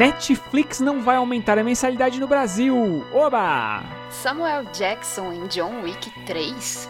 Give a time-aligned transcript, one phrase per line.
[0.00, 3.04] Netflix não vai aumentar a mensalidade no Brasil.
[3.12, 3.82] Oba!
[4.08, 6.88] Samuel Jackson em John Wick 3?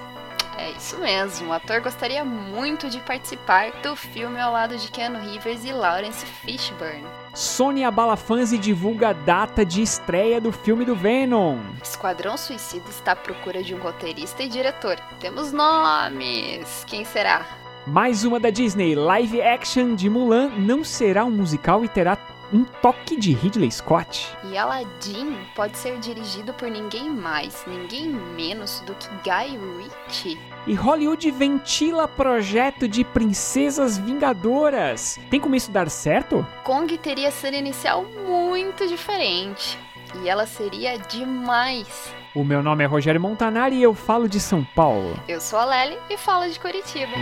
[0.56, 5.18] É isso mesmo, o ator gostaria muito de participar do filme ao lado de Keanu
[5.18, 7.04] Reeves e Lawrence Fishburne.
[7.34, 11.58] Sony abala fãs e divulga a data de estreia do filme do Venom.
[11.82, 15.00] Esquadrão Suicida está à procura de um roteirista e diretor.
[15.18, 16.84] Temos nomes!
[16.86, 17.44] Quem será?
[17.84, 22.14] Mais uma da Disney, live action de Mulan não será um musical e terá
[22.52, 24.28] um toque de Ridley Scott.
[24.44, 30.38] E Aladdin pode ser dirigido por ninguém mais, ninguém menos do que Guy Ritchie.
[30.66, 35.18] E Hollywood ventila projeto de princesas vingadoras.
[35.30, 36.46] Tem como isso dar certo?
[36.64, 39.78] Kong teria cena inicial muito diferente.
[40.22, 42.12] E ela seria demais.
[42.34, 45.18] O meu nome é Rogério Montanari e eu falo de São Paulo.
[45.26, 47.12] Eu sou a Lely e falo de Curitiba.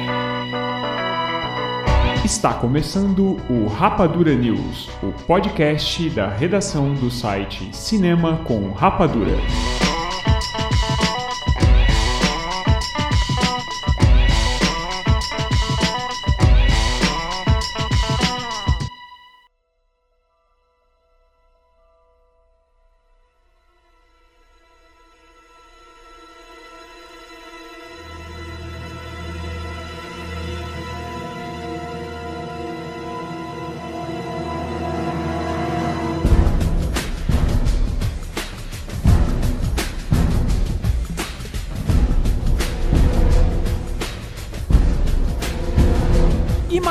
[2.28, 9.32] Está começando o Rapadura News, o podcast da redação do site Cinema com Rapadura.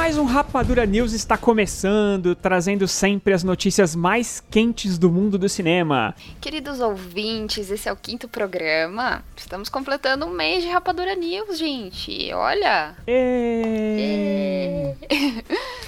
[0.08, 5.50] Mais um Rapadura News está começando, trazendo sempre as notícias mais quentes do mundo do
[5.50, 6.16] cinema.
[6.40, 9.22] Queridos ouvintes, esse é o quinto programa.
[9.36, 12.32] Estamos completando um mês de Rapadura News, gente.
[12.34, 12.96] Olha!
[13.06, 14.94] E...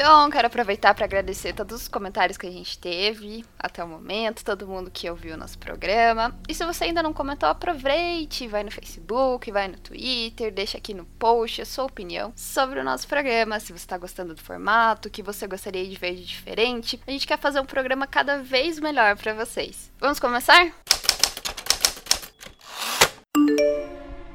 [0.00, 4.44] Então, quero aproveitar para agradecer todos os comentários que a gente teve até o momento,
[4.44, 6.38] todo mundo que ouviu o nosso programa.
[6.48, 10.94] E se você ainda não comentou, aproveite, vai no Facebook, vai no Twitter, deixa aqui
[10.94, 15.08] no post a sua opinião sobre o nosso programa, se você está gostando do formato,
[15.08, 17.00] o que você gostaria de ver de diferente.
[17.04, 19.90] A gente quer fazer um programa cada vez melhor para vocês.
[19.98, 20.72] Vamos começar?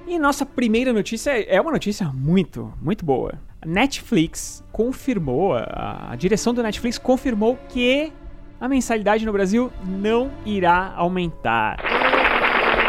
[0.05, 3.33] E nossa primeira notícia é uma notícia muito, muito boa.
[3.61, 8.11] A Netflix confirmou, a, a direção do Netflix confirmou que
[8.59, 11.77] a mensalidade no Brasil não irá aumentar.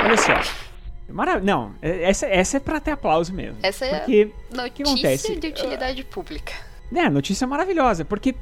[0.05, 0.35] Olha só.
[1.09, 1.41] Mara...
[1.41, 3.59] Não, essa, essa é pra ter aplauso mesmo.
[3.63, 5.37] Essa é porque, notícia que acontece?
[5.37, 6.53] de utilidade pública.
[6.95, 8.35] É, notícia maravilhosa, porque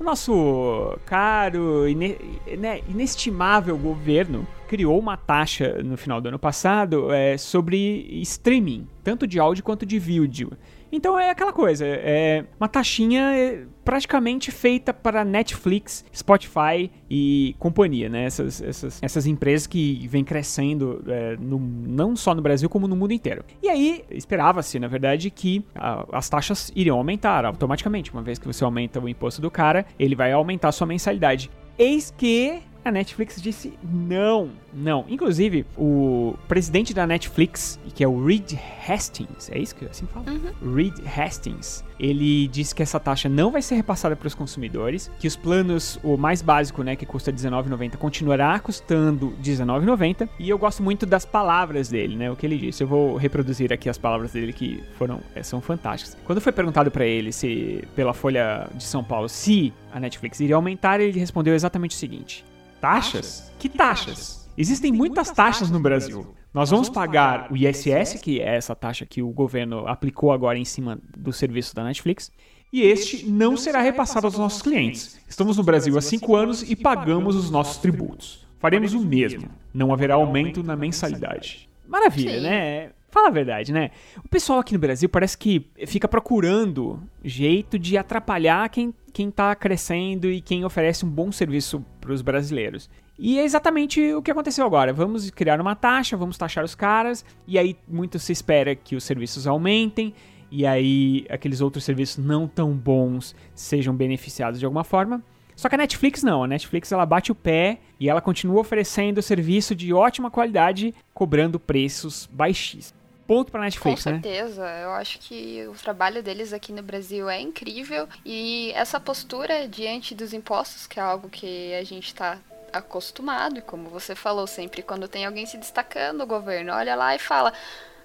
[0.00, 2.16] o nosso caro, ine,
[2.58, 9.26] né, inestimável governo criou uma taxa no final do ano passado é, sobre streaming, tanto
[9.26, 10.52] de áudio quanto de vídeo.
[10.92, 18.24] Então é aquela coisa, é uma taxinha praticamente feita para Netflix, Spotify e companhia, né?
[18.24, 22.96] Essas, essas, essas empresas que vêm crescendo é, no, não só no Brasil como no
[22.96, 23.44] mundo inteiro.
[23.62, 28.12] E aí esperava-se, na verdade, que a, as taxas iriam aumentar automaticamente.
[28.12, 31.50] Uma vez que você aumenta o imposto do cara, ele vai aumentar a sua mensalidade.
[31.78, 35.04] Eis que a Netflix disse não, não.
[35.08, 38.54] Inclusive, o presidente da Netflix, que é o Reed
[38.88, 40.26] Hastings, é isso que assim fala?
[40.30, 40.74] Uhum.
[40.74, 45.26] Reed Hastings, ele disse que essa taxa não vai ser repassada para os consumidores, que
[45.26, 50.28] os planos, o mais básico, né, que custa R$19,90, continuará custando R$19,90.
[50.38, 52.82] E eu gosto muito das palavras dele, né, o que ele disse.
[52.82, 56.16] Eu vou reproduzir aqui as palavras dele que foram, é, são fantásticas.
[56.24, 60.56] Quando foi perguntado para ele se pela Folha de São Paulo se a Netflix iria
[60.56, 62.44] aumentar, ele respondeu exatamente o seguinte:
[62.80, 63.52] Taxas?
[63.58, 64.48] Que taxas?
[64.56, 66.34] Existem muitas taxas no Brasil.
[66.52, 70.64] Nós vamos pagar o ISS, que é essa taxa que o governo aplicou agora em
[70.64, 72.32] cima do serviço da Netflix,
[72.72, 75.20] e este não será repassado aos nossos clientes.
[75.28, 78.46] Estamos no Brasil há cinco anos e pagamos os nossos tributos.
[78.58, 79.48] Faremos o mesmo.
[79.72, 81.68] Não haverá aumento na mensalidade.
[81.86, 82.90] Maravilha, né?
[83.10, 83.90] Fala a verdade, né?
[84.24, 89.54] O pessoal aqui no Brasil parece que fica procurando jeito de atrapalhar quem, quem tá
[89.54, 92.88] crescendo e quem oferece um bom serviço para os brasileiros.
[93.18, 94.92] E é exatamente o que aconteceu agora.
[94.92, 99.02] Vamos criar uma taxa, vamos taxar os caras, e aí muito se espera que os
[99.02, 100.14] serviços aumentem,
[100.50, 105.22] e aí aqueles outros serviços não tão bons sejam beneficiados de alguma forma.
[105.56, 109.20] Só que a Netflix não, a Netflix ela bate o pé e ela continua oferecendo
[109.20, 112.99] serviço de ótima qualidade, cobrando preços baixíssimos.
[113.30, 114.20] Ponto pra Netflix, Com né?
[114.20, 119.68] certeza, eu acho que o trabalho deles aqui no Brasil é incrível e essa postura
[119.68, 122.38] diante dos impostos, que é algo que a gente está
[122.72, 127.14] acostumado, e como você falou, sempre quando tem alguém se destacando, o governo olha lá
[127.14, 127.52] e fala: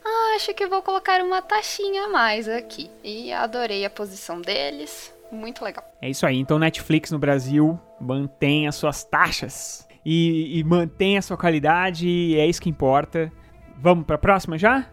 [0.05, 2.91] Ah, acho que vou colocar uma taxinha a mais aqui.
[3.03, 5.11] E adorei a posição deles.
[5.31, 5.83] muito legal.
[6.03, 6.37] É isso aí.
[6.37, 12.37] Então, Netflix no Brasil mantém as suas taxas e, e mantém a sua qualidade, e
[12.37, 13.31] é isso que importa.
[13.75, 14.85] Vamos para a próxima já?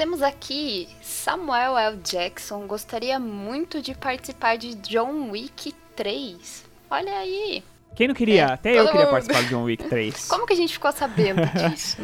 [0.00, 1.98] Temos aqui Samuel L.
[1.98, 6.64] Jackson gostaria muito de participar de John Wick 3.
[6.90, 7.62] Olha aí.
[7.94, 8.40] Quem não queria?
[8.40, 9.10] É, Até eu queria mundo.
[9.10, 10.26] participar de John Wick 3.
[10.26, 11.98] Como que a gente ficou sabendo disso?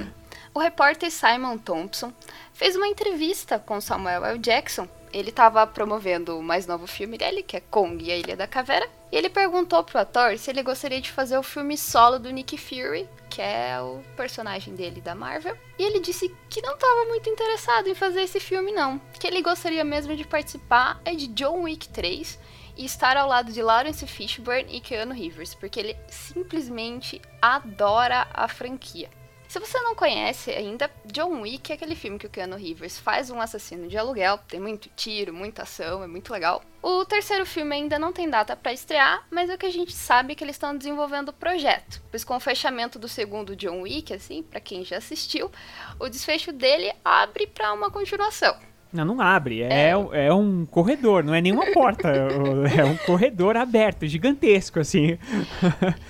[0.53, 2.13] O repórter Simon Thompson
[2.53, 4.39] fez uma entrevista com Samuel L.
[4.41, 4.87] Jackson.
[5.11, 8.47] Ele estava promovendo o mais novo filme dele, que é Kong e a Ilha da
[8.47, 8.87] Caveira.
[9.11, 12.59] E ele perguntou pro ator se ele gostaria de fazer o filme solo do Nick
[12.59, 15.57] Fury, que é o personagem dele da Marvel.
[15.79, 18.99] E ele disse que não estava muito interessado em fazer esse filme, não.
[19.21, 22.39] Que ele gostaria mesmo de participar é de John Wick 3
[22.77, 28.49] e estar ao lado de Lawrence Fishburne e Keanu Reeves, porque ele simplesmente adora a
[28.49, 29.09] franquia.
[29.57, 33.31] Se você não conhece ainda, John Wick é aquele filme que o Keanu Reeves faz
[33.31, 36.63] um assassino de aluguel, tem muito tiro, muita ação, é muito legal.
[36.83, 39.95] O terceiro filme ainda não tem data para estrear, mas é o que a gente
[39.95, 42.03] sabe que eles estão desenvolvendo o projeto.
[42.11, 45.51] Pois com o fechamento do segundo John Wick, assim, para quem já assistiu,
[45.99, 48.55] o desfecho dele abre para uma continuação.
[48.93, 49.63] Não, não abre.
[49.63, 52.09] É, é um corredor, não é nenhuma porta.
[52.09, 55.19] É um corredor aberto, gigantesco, assim.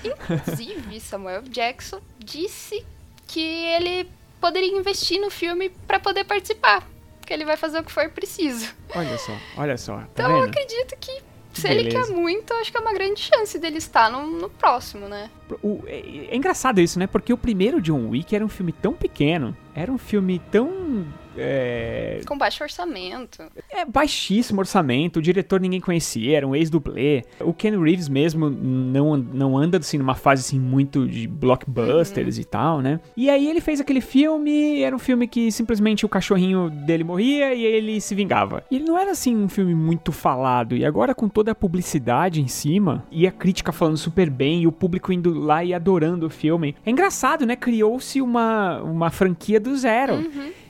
[0.04, 2.84] Inclusive, Samuel Jackson disse
[3.26, 4.08] que ele
[4.40, 6.86] poderia investir no filme para poder participar,
[7.26, 8.72] que ele vai fazer o que for preciso.
[8.94, 9.96] Olha só, olha só.
[9.96, 10.50] Tá Então eu vendo?
[10.50, 12.06] acredito que se ele Beleza.
[12.12, 15.30] quer muito, eu acho que é uma grande chance dele estar no, no próximo, né?
[15.62, 17.06] O- é, é engraçado isso, né?
[17.06, 21.04] Porque o primeiro John Wick era um filme tão pequeno, era um filme tão.
[21.38, 23.42] É, Com baixo orçamento.
[23.70, 27.24] é baixíssimo orçamento, o diretor ninguém conhecia, era um ex-dublê.
[27.40, 32.44] O Ken Reeves mesmo não, não anda assim numa fase assim muito de blockbusters e
[32.44, 33.00] tal, né?
[33.14, 37.52] E aí ele fez aquele filme, era um filme que simplesmente o cachorrinho dele morria
[37.54, 38.64] e ele se vingava.
[38.70, 40.74] E ele não era assim um filme muito falado.
[40.74, 44.66] E agora com toda a publicidade em cima e a crítica falando super bem e
[44.66, 46.74] o público indo lá e adorando o filme.
[46.84, 47.56] É engraçado, né?
[47.56, 50.14] Criou-se uma, uma franquia do zero.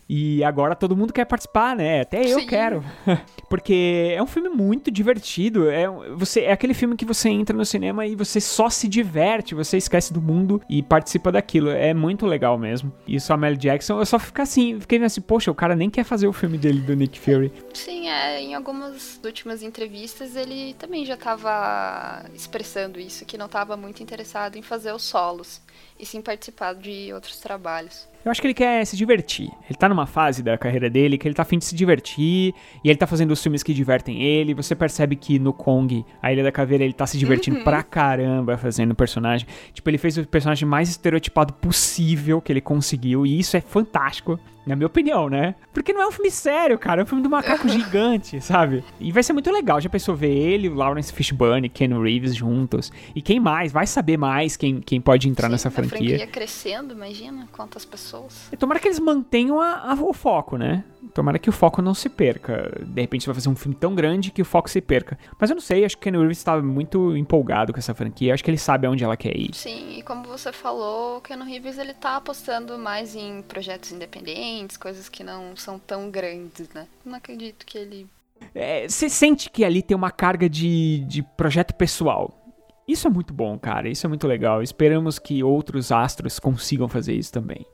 [0.09, 2.03] E agora todo mundo quer participar, né?
[2.03, 2.47] Até eu Sim.
[2.47, 2.85] quero.
[3.49, 5.69] Porque é um filme muito divertido.
[5.69, 9.55] É, você, é aquele filme que você entra no cinema e você só se diverte,
[9.55, 11.71] você esquece do mundo e participa daquilo.
[11.71, 12.93] É muito legal mesmo.
[13.07, 16.05] E o Samuel Jackson, eu só fico assim, fiquei assim, poxa, o cara nem quer
[16.05, 17.53] fazer o filme dele do Nick Fury.
[17.75, 23.77] Sim, é, em algumas últimas entrevistas ele também já estava expressando isso, que não estava
[23.77, 25.61] muito interessado em fazer os solos
[25.99, 28.09] e sim participar de outros trabalhos.
[28.27, 29.49] Eu acho que ele quer se divertir.
[29.71, 32.53] Ele tá numa fase da carreira dele que ele tá afim de se divertir,
[32.83, 34.53] e ele tá fazendo os filmes que divertem ele.
[34.53, 38.59] Você percebe que no Kong, a Ilha da Caveira, ele tá se divertindo pra caramba
[38.59, 39.47] fazendo o personagem.
[39.73, 44.41] Tipo, ele fez o personagem mais estereotipado possível que ele conseguiu, e isso é fantástico.
[44.67, 45.55] Na minha opinião, né?
[45.73, 47.01] Porque não é um filme sério, cara.
[47.01, 48.83] É um filme do macaco gigante, sabe?
[48.99, 49.81] E vai ser muito legal.
[49.81, 52.91] Já pensou ver ele, o Lawrence Fishburne, Ken Reeves juntos.
[53.15, 53.71] E quem mais?
[53.71, 55.99] Vai saber mais quem, quem pode entrar Sim, nessa A franquia.
[56.19, 58.49] franquia crescendo, imagina quantas pessoas.
[58.53, 60.85] E Tomara que eles mantenham a- a- o foco, né?
[61.15, 62.71] Tomara que o foco não se perca.
[62.85, 65.19] De repente você vai fazer um filme tão grande que o foco se perca.
[65.39, 68.35] Mas eu não sei, acho que o Ken Reeves estava muito empolgado com essa franquia.
[68.35, 69.55] Acho que ele sabe aonde ela quer ir.
[69.55, 74.77] Sim, e como você falou, o Keanu Reeves ele tá apostando mais em projetos independentes,
[74.77, 76.87] coisas que não são tão grandes, né?
[77.05, 78.07] Não acredito que ele
[78.55, 82.46] É, Você sente que ali tem uma carga de, de projeto pessoal.
[82.87, 83.89] Isso é muito bom, cara.
[83.89, 84.63] Isso é muito legal.
[84.63, 87.67] Esperamos que outros astros consigam fazer isso também.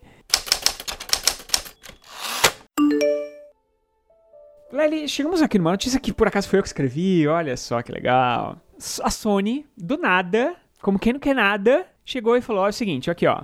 [4.72, 7.28] Lely, chegamos aqui numa notícia que por acaso foi eu que escrevi.
[7.28, 8.58] Olha só que legal.
[9.02, 12.72] A Sony, do nada, como quem não quer nada, chegou e falou: ó, é o
[12.72, 13.42] seguinte, aqui ó.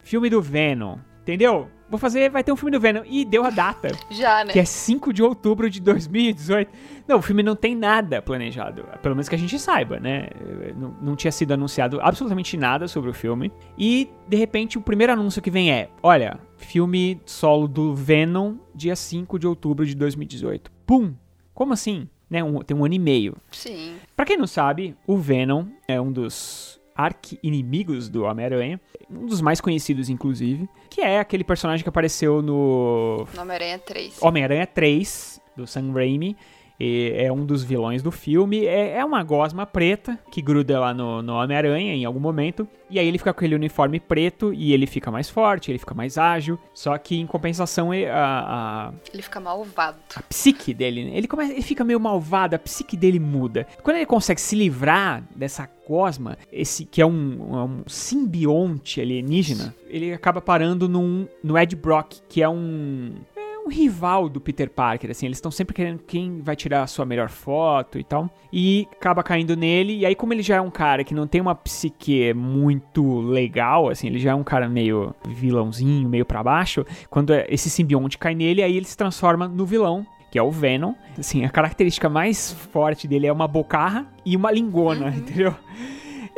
[0.00, 0.98] Filme do Venom.
[1.28, 1.68] Entendeu?
[1.90, 3.02] Vou fazer, vai ter um filme do Venom.
[3.04, 4.50] E deu a data já, né?
[4.52, 6.70] que é 5 de outubro de 2018.
[7.06, 10.28] Não, o filme não tem nada planejado, pelo menos que a gente saiba, né?
[10.74, 13.52] Não, não tinha sido anunciado absolutamente nada sobre o filme.
[13.76, 18.96] E, de repente, o primeiro anúncio que vem é: olha, filme solo do Venom, dia
[18.96, 20.70] 5 de outubro de 2018.
[20.86, 21.12] Pum!
[21.52, 22.08] Como assim?
[22.30, 23.36] Né, um- tem um ano e meio.
[23.50, 23.96] Sim.
[24.16, 29.60] Pra quem não sabe, o Venom é um dos arqui-inimigos do Homem-Aranha, um dos mais
[29.60, 34.20] conhecidos, inclusive, que é aquele personagem que apareceu no No Homem-Aranha 3.
[34.20, 36.36] Homem-Aranha 3, do Sam Raimi.
[36.78, 38.64] E é um dos vilões do filme.
[38.64, 42.68] É, é uma gosma preta que gruda lá no, no Homem-Aranha em algum momento.
[42.90, 45.94] E aí ele fica com aquele uniforme preto e ele fica mais forte, ele fica
[45.94, 46.58] mais ágil.
[46.72, 49.98] Só que em compensação a, a, Ele fica malvado.
[50.14, 51.10] a psique dele, né?
[51.14, 53.66] ele, começa, ele fica meio malvado, a psique dele muda.
[53.82, 60.12] Quando ele consegue se livrar dessa gosma, esse que é um, um simbionte alienígena, ele
[60.12, 63.14] acaba parando num, no Ed Brock, que é um,
[63.58, 66.86] é um rival do Peter Parker, assim, eles estão sempre querendo quem vai tirar a
[66.86, 70.60] sua melhor foto e tal, e acaba caindo nele, e aí como ele já é
[70.60, 74.68] um cara que não tem uma psique muito legal, assim, ele já é um cara
[74.68, 79.66] meio vilãozinho, meio para baixo, quando esse simbionte cai nele, aí ele se transforma no
[79.66, 80.92] vilão, que é o Venom.
[81.18, 85.12] Assim, a característica mais forte dele é uma bocarra e uma lingona, uhum.
[85.16, 85.54] entendeu?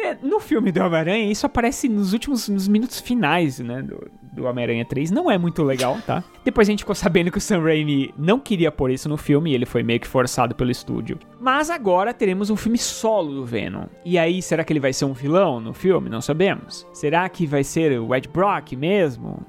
[0.02, 4.44] É, no filme do Homem-Aranha, isso aparece nos últimos nos minutos finais, né, do, do
[4.44, 5.10] Homem-Aranha 3.
[5.10, 6.24] Não é muito legal, tá?
[6.44, 9.50] Depois a gente ficou sabendo que o Sam Raimi não queria pôr isso no filme,
[9.50, 11.18] e ele foi meio que forçado pelo estúdio.
[11.38, 13.86] Mas agora teremos um filme solo do Venom.
[14.04, 16.08] E aí, será que ele vai ser um vilão no filme?
[16.08, 16.86] Não sabemos.
[16.92, 19.44] Será que vai ser o Ed Brock mesmo?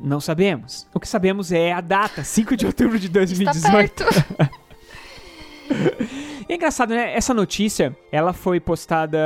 [0.00, 0.86] Não sabemos.
[0.94, 4.02] O que sabemos é a data, 5 de outubro de 2018.
[4.02, 4.58] Está perto.
[6.52, 7.14] é engraçado, né?
[7.14, 9.18] Essa notícia, ela foi postada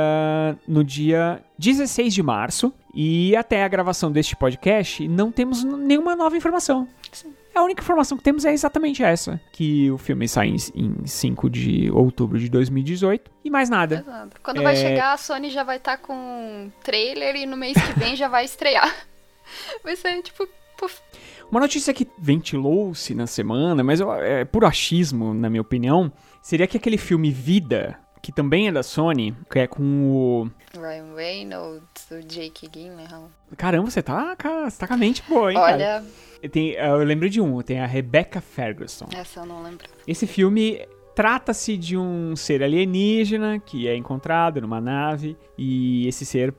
[0.67, 6.35] no dia 16 de março e até a gravação deste podcast não temos nenhuma nova
[6.35, 6.87] informação.
[7.11, 7.33] Sim.
[7.55, 11.49] A única informação que temos é exatamente essa: que o filme sai em, em 5
[11.49, 14.03] de outubro de 2018 e mais nada.
[14.05, 14.41] Exato.
[14.41, 14.63] Quando é...
[14.63, 17.99] vai chegar, a Sony já vai estar tá com um trailer e no mês que
[17.99, 18.91] vem já vai estrear.
[19.83, 20.47] Vai ser tipo.
[20.77, 21.01] Puf.
[21.49, 26.11] Uma notícia que ventilou-se na semana, mas é por achismo, na minha opinião,
[26.41, 30.49] seria que aquele filme Vida, que também é da Sony, que é com o.
[30.73, 33.29] Ryan Reynolds, o Jake Gyllenhaal.
[33.55, 35.57] Caramba, você tá, você tá com a mente boa, hein?
[35.57, 35.77] Olha.
[35.77, 36.05] Cara?
[36.49, 39.07] Tem, eu lembro de um, tem a Rebecca Ferguson.
[39.15, 39.87] Essa eu não lembro.
[40.07, 46.49] Esse filme trata-se de um ser alienígena que é encontrado numa nave e esse ser
[46.49, 46.55] uh,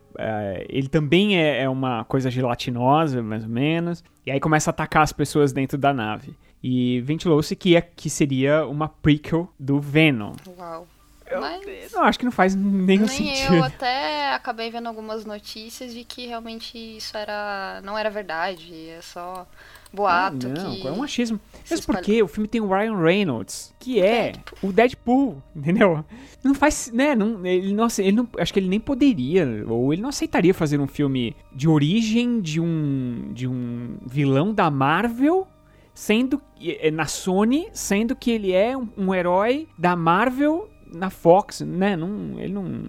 [0.69, 5.03] ele também é, é, uma coisa gelatinosa mais ou menos e aí começa a atacar
[5.03, 10.33] as pessoas dentro da nave e ventilou-se que, é, que seria uma prequel do Venom.
[10.57, 10.87] Uau.
[11.27, 11.93] Eu Mas...
[11.93, 13.57] não acho que não faz nenhum Nem sentido.
[13.57, 19.01] Eu até acabei vendo algumas notícias de que realmente isso era não era verdade, é
[19.01, 19.47] só
[19.95, 20.49] boato.
[20.49, 20.87] não, que...
[20.87, 21.41] é um achismo.
[21.71, 24.71] Mas porque o filme tem o Ryan Reynolds, que é Deadpool.
[24.71, 26.05] o Deadpool, entendeu?
[26.43, 27.15] Não faz, né?
[27.15, 30.81] Não, ele, nossa, ele não, acho que ele nem poderia, ou ele não aceitaria fazer
[30.81, 35.47] um filme de origem de um, de um vilão da Marvel
[35.95, 41.61] sendo é, na Sony, sendo que ele é um, um herói da Marvel na Fox,
[41.61, 41.97] né?
[41.97, 42.83] Não, ele não,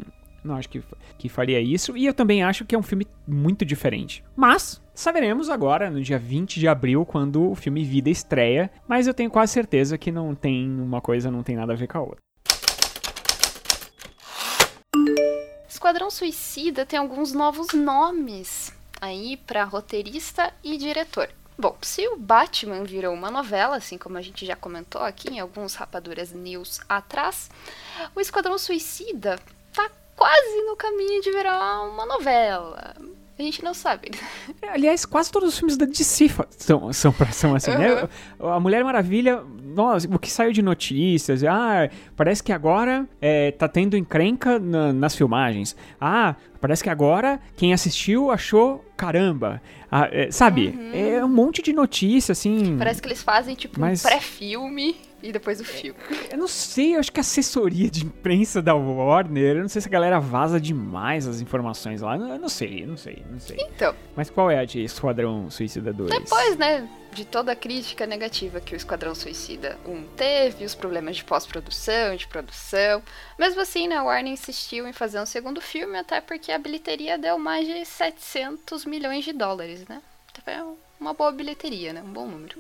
[0.44, 0.82] não acho que,
[1.18, 1.96] que faria isso.
[1.96, 4.24] E eu também acho que é um filme muito diferente.
[4.36, 8.72] Mas saberemos agora, no dia 20 de abril, quando o filme Vida estreia.
[8.88, 11.88] Mas eu tenho quase certeza que não tem uma coisa, não tem nada a ver
[11.88, 12.26] com a outra.
[15.68, 21.30] Esquadrão Suicida tem alguns novos nomes aí para roteirista e diretor.
[21.58, 25.40] Bom, se o Batman virou uma novela, assim como a gente já comentou aqui em
[25.40, 27.50] alguns Rapaduras News atrás,
[28.14, 29.40] o Esquadrão Suicida
[29.74, 32.96] tá quase no caminho de virar uma novela.
[33.38, 34.12] A gente não sabe.
[34.62, 37.78] É, aliás, quase todos os filmes da DC são, são, são assim, uhum.
[37.78, 38.10] né?
[38.40, 43.68] A Mulher Maravilha, nossa, o que saiu de notícias, ah, parece que agora é, tá
[43.68, 45.76] tendo encrenca na, nas filmagens.
[46.00, 49.62] Ah, parece que agora quem assistiu achou caramba.
[49.92, 50.68] Ah, é, sabe?
[50.68, 50.92] Uhum.
[50.94, 52.78] É um monte de notícia, assim.
[52.78, 54.04] Parece que eles fazem, tipo, mas...
[54.04, 56.00] um pré-filme e depois o filme.
[56.32, 59.82] Eu não sei, eu acho que a assessoria de imprensa da Warner, eu não sei
[59.82, 62.16] se a galera vaza demais as informações lá.
[62.16, 63.58] Eu não sei, eu não sei, não sei.
[63.60, 63.96] Então.
[64.16, 66.10] Mas qual é a de Esquadrão Suicida 2?
[66.12, 66.88] Depois, né?
[67.12, 72.14] de toda a crítica negativa que o Esquadrão Suicida 1 teve, os problemas de pós-produção,
[72.18, 73.02] de produção.
[73.40, 77.18] Mesmo assim, né, a Warner insistiu em fazer um segundo filme, até porque a bilheteria
[77.18, 80.02] deu mais de 700 milhões de dólares, né?
[80.38, 82.02] Então uma boa bilheteria, né?
[82.02, 82.60] Um bom número.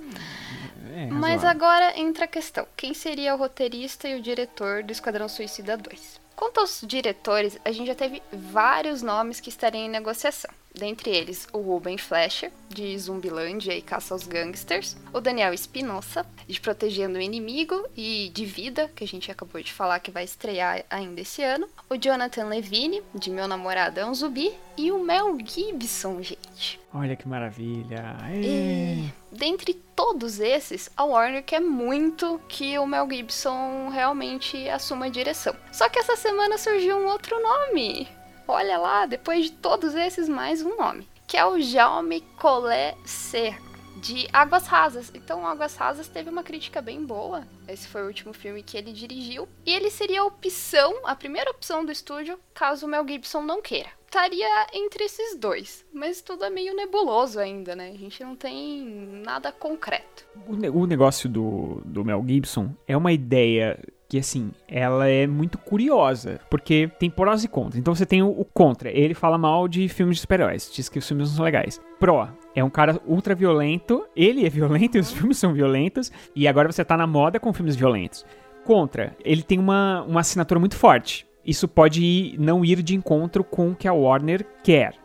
[0.94, 5.27] É, Mas agora entra a questão: quem seria o roteirista e o diretor do Esquadrão
[5.27, 6.20] Suicida 2?
[6.36, 10.51] Quanto aos diretores, a gente já teve vários nomes que estariam em negociação.
[10.77, 16.60] Dentre eles, o Ruben Fleischer, de Zumbilândia e Caça aos Gangsters, o Daniel Espinosa, de
[16.60, 20.84] Protegendo o Inimigo e de Vida, que a gente acabou de falar que vai estrear
[20.89, 25.38] ainda esse ano, o Jonathan Levine, de Meu Namorado é um Zumbi, e o Mel
[25.39, 26.79] Gibson, gente.
[26.94, 28.17] Olha que maravilha!
[28.34, 35.10] E, dentre todos esses, a Warner quer muito que o Mel Gibson realmente assuma a
[35.10, 35.55] direção.
[35.72, 38.08] Só que essa semana surgiu um outro nome.
[38.47, 41.07] Olha lá, depois de todos esses, mais um nome.
[41.27, 43.57] Que é o Jaume Collet Ser,
[43.95, 45.11] de Águas Rasas.
[45.15, 47.47] Então, Águas Rasas teve uma crítica bem boa.
[47.67, 49.47] Esse foi o último filme que ele dirigiu.
[49.65, 53.63] E ele seria a opção, a primeira opção do estúdio, caso o Mel Gibson não
[53.63, 53.89] queira.
[54.05, 57.91] Estaria entre esses dois, mas tudo é meio nebuloso ainda, né?
[57.93, 58.85] A gente não tem
[59.25, 60.25] nada concreto.
[60.47, 66.39] O, negócio do, do Mel Gibson é uma ideia que assim, ela é muito curiosa,
[66.50, 67.77] porque tem prós e contras.
[67.77, 71.00] Então você tem o, o contra, ele fala mal de filmes de super-heróis, diz que
[71.00, 71.81] os filmes não são legais.
[72.00, 76.47] Pró, é um cara ultra violento, ele é violento e os filmes são violentos, e
[76.47, 78.25] agora você tá na moda com filmes violentos.
[78.63, 81.27] Contra, ele tem uma, uma assinatura muito forte.
[81.45, 84.95] Isso pode ir, não ir de encontro com o que a Warner quer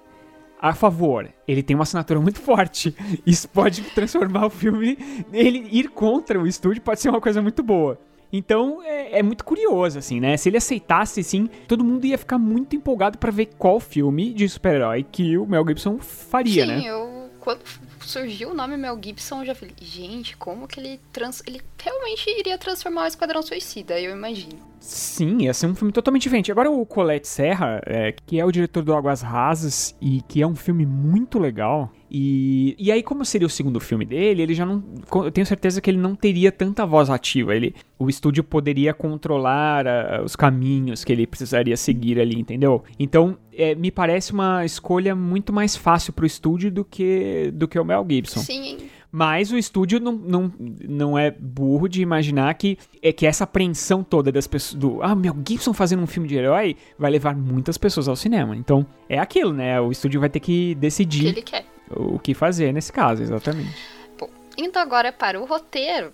[0.60, 2.94] a favor, ele tem uma assinatura muito forte.
[3.24, 4.98] Isso pode transformar o filme.
[5.32, 7.98] Ele ir contra o estúdio pode ser uma coisa muito boa.
[8.32, 10.36] Então é, é, muito curioso, assim, né?
[10.36, 14.48] Se ele aceitasse, sim, todo mundo ia ficar muito empolgado para ver qual filme de
[14.48, 16.80] super-herói que o Mel Gibson faria, sim, né?
[16.80, 17.20] Sim, eu.
[17.40, 17.62] Quando
[18.02, 21.42] surgiu o nome Mel Gibson, eu já falei, gente, como que ele trans...
[21.46, 24.69] ele realmente iria transformar o Esquadrão Suicida, eu imagino.
[24.80, 26.50] Sim, ia ser um filme totalmente diferente.
[26.50, 30.46] Agora o Colette Serra, é, que é o diretor do Águas Rasas e que é
[30.46, 34.66] um filme muito legal, e, e aí, como seria o segundo filme dele, ele já
[34.66, 34.82] não.
[35.14, 37.54] Eu tenho certeza que ele não teria tanta voz ativa.
[37.54, 42.82] Ele, o estúdio poderia controlar uh, os caminhos que ele precisaria seguir ali, entendeu?
[42.98, 47.78] Então, é, me parece uma escolha muito mais fácil pro estúdio do que, do que
[47.78, 48.40] o Mel Gibson.
[48.40, 48.78] Sim.
[49.12, 54.04] Mas o estúdio não, não, não é burro de imaginar que, é que essa apreensão
[54.04, 54.80] toda das pessoas.
[54.80, 58.56] Do, ah, Mel Gibson fazendo um filme de herói vai levar muitas pessoas ao cinema.
[58.56, 59.80] Então, é aquilo, né?
[59.80, 61.34] O estúdio vai ter que decidir.
[61.42, 63.76] Que o que fazer nesse caso, exatamente.
[64.18, 66.12] Bom, indo agora para o roteiro,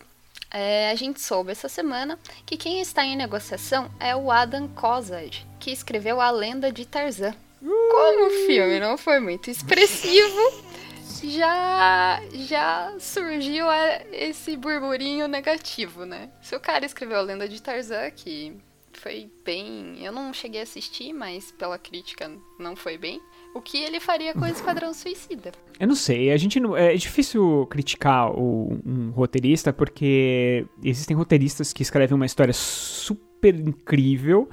[0.51, 5.47] é, a gente soube essa semana que quem está em negociação é o Adam Kozad,
[5.61, 7.35] que escreveu A Lenda de Tarzan.
[7.61, 10.66] Como o filme não foi muito expressivo,
[11.25, 13.67] já já surgiu
[14.13, 16.31] esse burburinho negativo, né?
[16.43, 18.57] Se o cara escreveu A Lenda de Tarzan, que
[18.93, 20.05] foi bem.
[20.05, 23.21] Eu não cheguei a assistir, mas pela crítica não foi bem
[23.55, 25.53] o que ele faria com o Esquadrão Suicida.
[25.79, 31.73] Eu não sei, a gente não, é difícil criticar o, um roteirista porque existem roteiristas
[31.73, 34.49] que escrevem uma história super incrível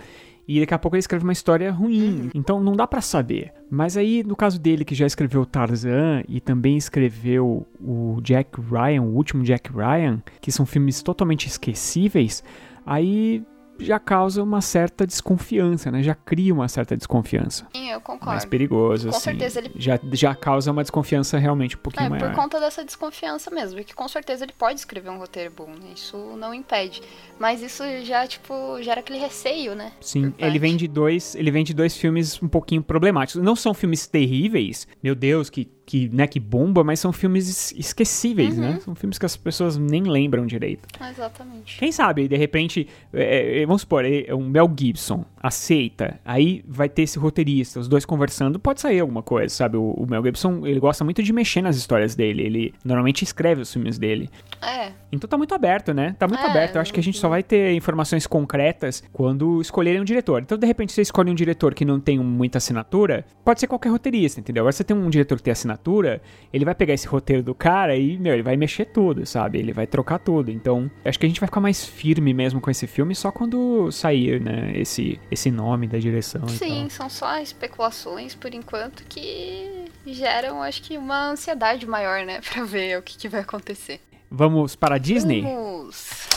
[0.48, 2.24] e daqui a pouco ele escreve uma história ruim.
[2.24, 2.30] Uhum.
[2.34, 3.54] Então não dá para saber.
[3.70, 9.02] Mas aí, no caso dele, que já escreveu Tarzan e também escreveu o Jack Ryan,
[9.04, 12.44] o último Jack Ryan, que são filmes totalmente esquecíveis,
[12.86, 13.44] aí
[13.80, 16.04] já causa uma certa desconfiança, né?
[16.04, 17.68] Já cria uma certa desconfiança.
[17.76, 18.28] Sim, eu concordo.
[18.28, 19.24] Mais perigoso, com assim.
[19.24, 19.72] certeza ele...
[19.76, 22.30] Já, já causa uma desconfiança realmente um pouquinho é, maior.
[22.30, 25.68] por conta dessa desconfiança mesmo, e que com certeza ele pode escrever um roteiro bom,
[25.68, 25.92] né?
[25.96, 27.02] Isso não impede.
[27.40, 29.92] Mas isso já, tipo, gera aquele receio, né?
[30.00, 33.42] Sim, ele vem de dois, ele vem de dois filmes um pouquinho problemáticos.
[33.42, 38.58] Não são filmes terríveis, meu Deus, que que, né, que bomba, mas são filmes esquecíveis,
[38.58, 38.68] né?
[38.68, 38.74] uhum.
[38.74, 38.80] né?
[38.80, 40.88] São filmes que as pessoas nem lembram direito.
[41.10, 41.78] Exatamente.
[41.78, 46.88] Quem sabe, de repente, é, é, vamos supor, é, um Mel Gibson aceita, aí vai
[46.88, 49.78] ter esse roteirista, os dois conversando, pode sair alguma coisa, sabe?
[49.78, 53.62] O, o Mel Gibson, ele gosta muito de mexer nas histórias dele, ele normalmente escreve
[53.62, 54.30] os filmes dele.
[54.64, 54.94] É.
[55.12, 56.16] Então tá muito aberto, né?
[56.18, 56.76] Tá muito é, aberto.
[56.76, 60.42] Eu acho que a gente só vai ter informações concretas quando escolherem um diretor.
[60.42, 63.90] Então, de repente, você escolhe um diretor que não tem muita assinatura, pode ser qualquer
[63.90, 64.62] roteirista, entendeu?
[64.62, 66.22] Agora você tem um diretor que tem assinatura
[66.52, 69.60] ele vai pegar esse roteiro do cara e, meu, ele vai mexer tudo, sabe?
[69.60, 70.52] Ele vai trocar tudo.
[70.52, 73.92] Então, acho que a gente vai ficar mais firme mesmo com esse filme só quando
[73.92, 76.48] sair, né, esse, esse nome da direção.
[76.48, 82.64] Sim, são só especulações por enquanto que geram, acho que, uma ansiedade maior, né, pra
[82.64, 84.00] ver o que, que vai acontecer.
[84.36, 85.44] Vamos para a Disney?
[85.44, 86.28] Vamos!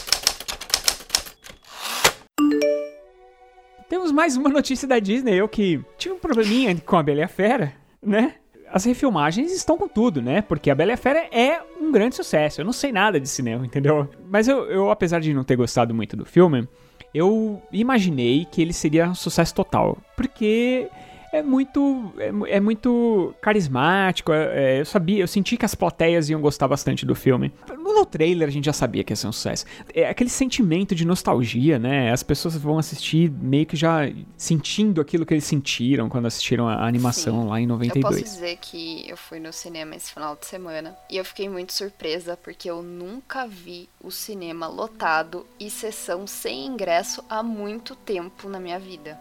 [3.88, 5.34] Temos mais uma notícia da Disney.
[5.34, 8.34] Eu que tive um probleminha com a Bela e a Fera, né?
[8.70, 10.42] as refilmagens estão com tudo, né?
[10.42, 12.60] Porque a Bela e a Fera é um grande sucesso.
[12.60, 14.10] Eu não sei nada de cinema, entendeu?
[14.28, 16.68] Mas eu, eu apesar de não ter gostado muito do filme,
[17.14, 19.96] eu imaginei que ele seria um sucesso total.
[20.14, 20.90] Porque
[21.36, 24.32] é muito é, é muito carismático.
[24.32, 27.52] É, é, eu sabia, eu senti que as plateias iam gostar bastante do filme.
[27.68, 29.64] No trailer a gente já sabia que ia ser um sucesso.
[29.94, 32.12] É aquele sentimento de nostalgia, né?
[32.12, 36.86] As pessoas vão assistir meio que já sentindo aquilo que eles sentiram quando assistiram a
[36.86, 37.48] animação Sim.
[37.48, 38.04] lá em 92.
[38.04, 41.48] Eu posso dizer que eu fui no cinema esse final de semana e eu fiquei
[41.48, 47.94] muito surpresa porque eu nunca vi o cinema lotado e sessão sem ingresso há muito
[47.94, 49.18] tempo na minha vida.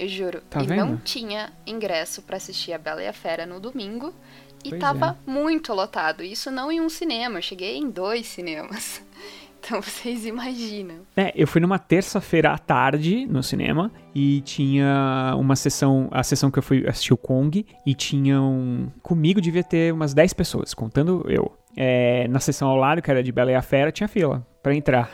[0.00, 0.40] Eu juro.
[0.48, 0.78] Tá e vendo?
[0.78, 4.14] não tinha ingresso para assistir a Bela e a Fera no domingo.
[4.64, 5.30] E pois tava é.
[5.30, 6.22] muito lotado.
[6.22, 9.02] Isso não em um cinema, eu cheguei em dois cinemas.
[9.62, 11.00] Então vocês imaginam.
[11.14, 16.50] É, eu fui numa terça-feira à tarde no cinema e tinha uma sessão, a sessão
[16.50, 18.90] que eu fui assistir o Kong, e tinham.
[19.02, 21.54] Comigo devia ter umas 10 pessoas, contando eu.
[21.76, 24.74] É, na sessão ao lado, que era de Bela e a Fera, tinha fila para
[24.74, 25.10] entrar.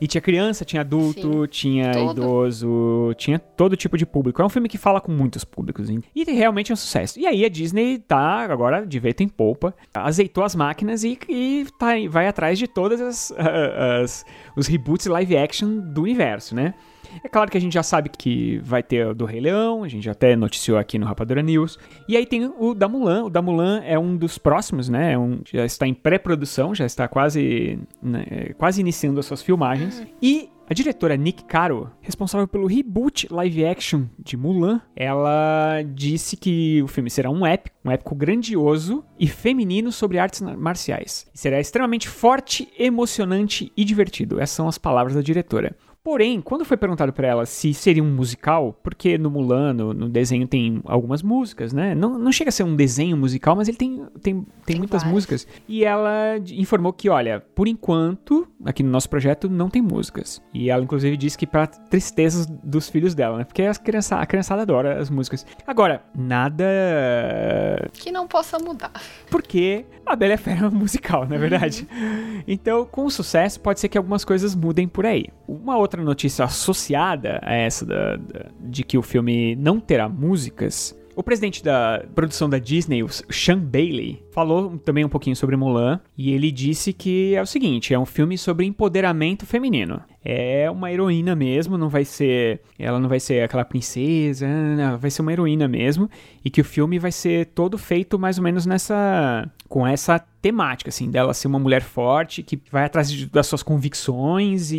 [0.00, 2.20] E tinha criança, tinha adulto, Sim, tinha todo.
[2.22, 4.42] idoso, tinha todo tipo de público.
[4.42, 5.88] É um filme que fala com muitos públicos.
[5.88, 6.02] hein?
[6.14, 7.20] E realmente é um sucesso.
[7.20, 11.66] E aí a Disney tá agora de vento em polpa, azeitou as máquinas e, e
[11.78, 13.32] tá, vai atrás de todas as,
[14.02, 14.24] as-
[14.56, 16.74] os reboots live action do universo, né?
[17.22, 19.88] É claro que a gente já sabe que vai ter o do Rei Leão, a
[19.88, 21.78] gente até noticiou aqui no Rapadura News.
[22.08, 23.24] E aí tem o da Mulan.
[23.24, 25.12] O da Mulan é um dos próximos, né?
[25.12, 28.24] É um- já está em pré-produção, já está quase, né,
[28.58, 30.02] quase iniciando as suas filmagens.
[30.20, 36.80] E a diretora Nick Caro, responsável pelo reboot live action de Mulan, ela disse que
[36.82, 41.26] o filme será um épico, um épico grandioso e feminino sobre artes marciais.
[41.34, 44.40] Será extremamente forte, emocionante e divertido.
[44.40, 45.76] Essas são as palavras da diretora.
[46.04, 50.08] Porém, quando foi perguntado pra ela se seria um musical, porque no Mulan, no, no
[50.08, 51.94] desenho, tem algumas músicas, né?
[51.94, 55.02] Não, não chega a ser um desenho musical, mas ele tem, tem, tem, Tem muitas
[55.02, 55.14] várias.
[55.14, 55.46] músicas.
[55.68, 60.42] E ela informou que, olha, por enquanto, aqui no nosso projeto, não tem músicas.
[60.52, 63.44] E ela, inclusive, disse que pra tristezas dos filhos dela, né?
[63.44, 65.46] Porque as criança, a criançada adora as músicas.
[65.64, 66.64] Agora, nada
[67.92, 68.90] Que não possa mudar.
[69.30, 71.86] porque a Bela Fera é um musical, não é verdade?
[72.46, 75.26] Então, com o sucesso, pode ser que algumas coisas mudem por aí.
[75.46, 80.96] Uma outra notícia associada a essa da- da- de que o filme não terá músicas.
[81.14, 86.00] O presidente da produção da Disney, o Sean Bailey, falou também um pouquinho sobre Mulan
[86.16, 90.00] e ele disse que é o seguinte: é um filme sobre empoderamento feminino.
[90.24, 92.62] É uma heroína mesmo, não vai ser.
[92.78, 96.08] Ela não vai ser aquela princesa, ela vai ser uma heroína mesmo.
[96.42, 99.50] E que o filme vai ser todo feito mais ou menos nessa.
[99.68, 103.62] com essa temática, assim, dela ser uma mulher forte, que vai atrás de- das suas
[103.62, 104.78] convicções e,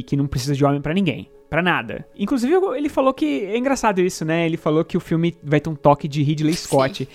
[0.00, 1.28] e que não precisa de homem pra ninguém.
[1.50, 2.06] Pra nada.
[2.16, 3.44] Inclusive, ele falou que.
[3.44, 4.46] É engraçado isso, né?
[4.46, 7.08] Ele falou que o filme vai ter um toque de Ridley Scott.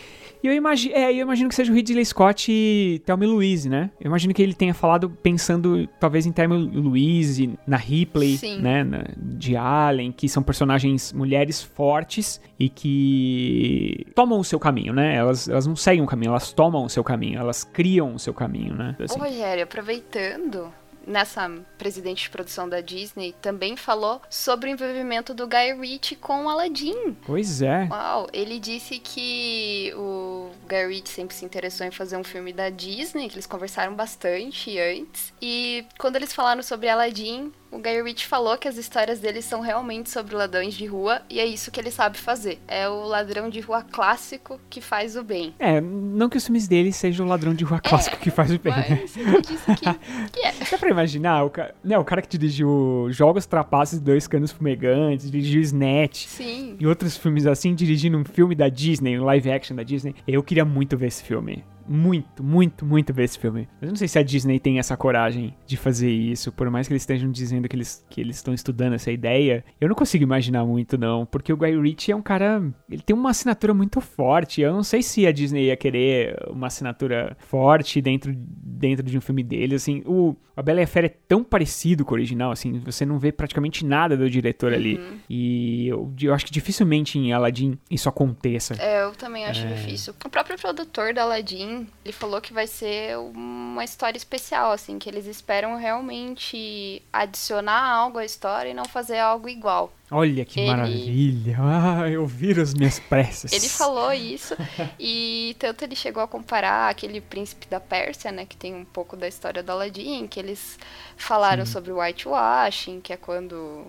[0.44, 3.90] E eu imagino, é, eu imagino que seja o Ridley Scott e Thelma Louise, né?
[4.00, 8.60] Eu imagino que ele tenha falado pensando talvez em Thelma Louise, na Ripley, Sim.
[8.62, 8.84] né?
[8.84, 15.16] na- de Allen, que são personagens mulheres fortes e que tomam o seu caminho, né?
[15.16, 18.34] Elas, elas não seguem o caminho, elas tomam o seu caminho, elas criam o seu
[18.34, 18.96] caminho, né?
[19.00, 19.20] Assim.
[19.20, 20.72] Ô, Rogério, aproveitando,
[21.06, 26.46] nessa presidente de produção da Disney também falou sobre o envolvimento do Guy Ritchie com
[26.46, 27.16] o Aladdin.
[27.26, 27.88] Pois é.
[27.90, 32.70] Uau, ele disse que o Guy Ritchie sempre se interessou em fazer um filme da
[32.70, 35.34] Disney, que eles conversaram bastante antes.
[35.42, 39.60] E quando eles falaram sobre Aladdin, o Guy Ritchie falou que as histórias dele são
[39.60, 42.58] realmente sobre ladrões de rua e é isso que ele sabe fazer.
[42.68, 45.54] É o ladrão de rua clássico que faz o bem.
[45.60, 48.58] É, não que os filmes dele sejam o ladrão de rua clássico que faz o
[48.58, 49.00] bem, né?
[49.02, 49.94] Mas ele disse que,
[50.32, 50.54] que é.
[50.72, 55.30] Dá pra imaginar, o cara, né, o cara que dirigiu Jogos Trapaços Dois Canos Fumegantes,
[55.30, 56.78] dirigiu Snatch Sim.
[56.80, 60.16] e outros filmes assim, dirigindo um filme da Disney, um live action da Disney.
[60.26, 61.64] Eu queria muito ver esse filme.
[61.88, 63.68] Muito, muito, muito ver esse filme.
[63.80, 66.88] Mas eu não sei se a Disney tem essa coragem de fazer isso, por mais
[66.88, 69.64] que eles estejam dizendo que eles que eles estão estudando essa ideia.
[69.80, 72.62] Eu não consigo imaginar muito, não, porque o Guy Ritchie é um cara.
[72.90, 74.62] Ele tem uma assinatura muito forte.
[74.62, 79.22] Eu não sei se a Disney ia querer uma assinatura forte dentro, dentro de um
[79.22, 79.76] filme dele.
[79.76, 83.06] Assim, o A Bela e a Fera é tão parecido com o original, assim, você
[83.06, 85.00] não vê praticamente nada do diretor ali.
[85.30, 88.76] E eu, eu acho que dificilmente em Aladdin isso aconteça.
[88.80, 90.14] É, eu também acho difícil.
[90.24, 95.10] O próprio produtor da Aladdin, ele falou que vai ser uma história especial, assim, que
[95.10, 99.92] eles esperam realmente adicionar algo à história e não fazer algo igual.
[100.12, 101.58] Olha que Ele- maravilha!
[101.60, 103.52] Ah, eu viro as minhas pressas.
[103.52, 104.56] Ele falou isso
[105.00, 109.16] e tanto ele chegou a comparar aquele príncipe da Pérsia, né, que tem um pouco
[109.18, 110.78] da história do Aladdin, que eles
[111.18, 113.86] falaram sobre o whitewashing, que é quando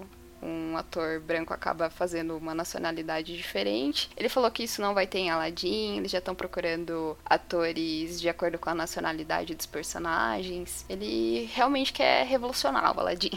[0.46, 4.08] um ator branco acaba fazendo uma nacionalidade diferente.
[4.16, 8.28] Ele falou que isso não vai ter em Aladdin, eles já estão procurando atores de
[8.28, 10.86] acordo com a nacionalidade dos personagens.
[10.88, 13.36] Ele realmente quer revolucionar o Aladdin.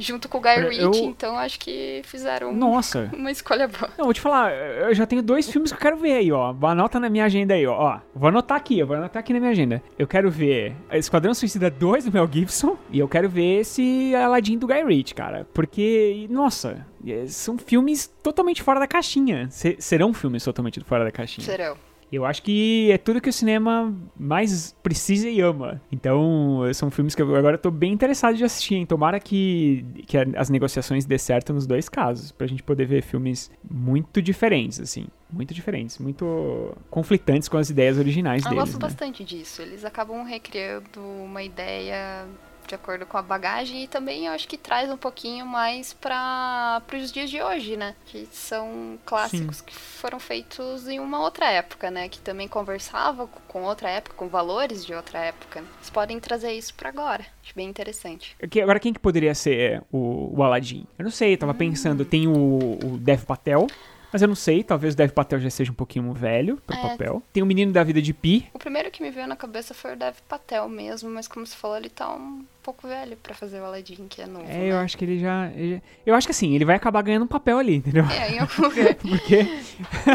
[0.00, 3.10] Junto com o Guy Eu- Ritchie, então acho que fizeram Nossa!
[3.14, 3.90] uma escolha boa.
[3.96, 6.54] Não, vou te falar, eu já tenho dois filmes que eu quero ver aí, ó.
[6.62, 7.74] Anota na minha agenda aí, ó.
[7.78, 8.00] ó.
[8.14, 9.82] Vou anotar aqui, eu vou anotar aqui na minha agenda.
[9.98, 14.56] Eu quero ver Esquadrão Suicida 2 do Mel Gibson e eu quero ver esse Aladdin
[14.58, 15.46] do Guy Ritchie, cara.
[15.52, 19.48] Porque, nossa, é, são filmes totalmente fora da caixinha.
[19.50, 21.44] Se- serão filmes totalmente fora da caixinha.
[21.44, 21.76] Serão.
[22.12, 25.80] Eu acho que é tudo que o cinema mais precisa e ama.
[25.92, 28.84] Então, são filmes que eu agora tô bem interessado de assistir, hein?
[28.86, 33.02] Tomara que, que a- as negociações dê certo nos dois casos, pra gente poder ver
[33.02, 35.06] filmes muito diferentes, assim.
[35.32, 38.80] Muito diferentes, muito conflitantes com as ideias originais Eu deles, gosto né?
[38.88, 39.62] bastante disso.
[39.62, 42.26] Eles acabam recriando uma ideia
[42.70, 46.80] de acordo com a bagagem e também eu acho que traz um pouquinho mais para
[46.94, 47.96] os dias de hoje, né?
[48.06, 49.64] Que são clássicos Sim.
[49.66, 52.08] que foram feitos em uma outra época, né?
[52.08, 55.64] Que também conversava com outra época, com valores de outra época.
[55.80, 57.26] Vocês podem trazer isso para agora.
[57.42, 58.36] Acho bem interessante.
[58.62, 60.86] Agora, quem que poderia ser o, o Aladdin?
[60.96, 61.56] Eu não sei, eu tava hum.
[61.56, 63.66] pensando, tem o, o Dev Patel,
[64.12, 66.82] mas eu não sei, talvez o Dev Patel já seja um pouquinho velho pro é.
[66.82, 67.22] papel.
[67.32, 68.48] Tem o Menino da Vida de Pi.
[68.52, 71.56] O primeiro que me veio na cabeça foi o Dev Patel mesmo, mas como você
[71.56, 74.44] falou, ele tá um pouco velho para fazer o Aladdin, que é novo.
[74.48, 74.72] É, né?
[74.72, 77.28] eu acho que ele já, ele Eu acho que assim, ele vai acabar ganhando um
[77.28, 78.04] papel ali, entendeu?
[78.06, 78.94] É, em algum lugar.
[79.00, 79.46] Porque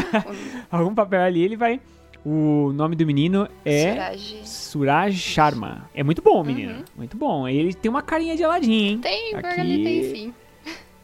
[0.70, 1.80] algum papel ali ele vai.
[2.26, 5.90] O nome do menino é Suraj, Suraj Sharma.
[5.94, 6.74] É muito bom o menino.
[6.74, 6.84] Uhum.
[6.98, 7.48] Muito bom.
[7.48, 8.98] Ele tem uma carinha de Aladdin, hein?
[8.98, 9.84] Tem, Aqui...
[9.84, 10.34] tem sim.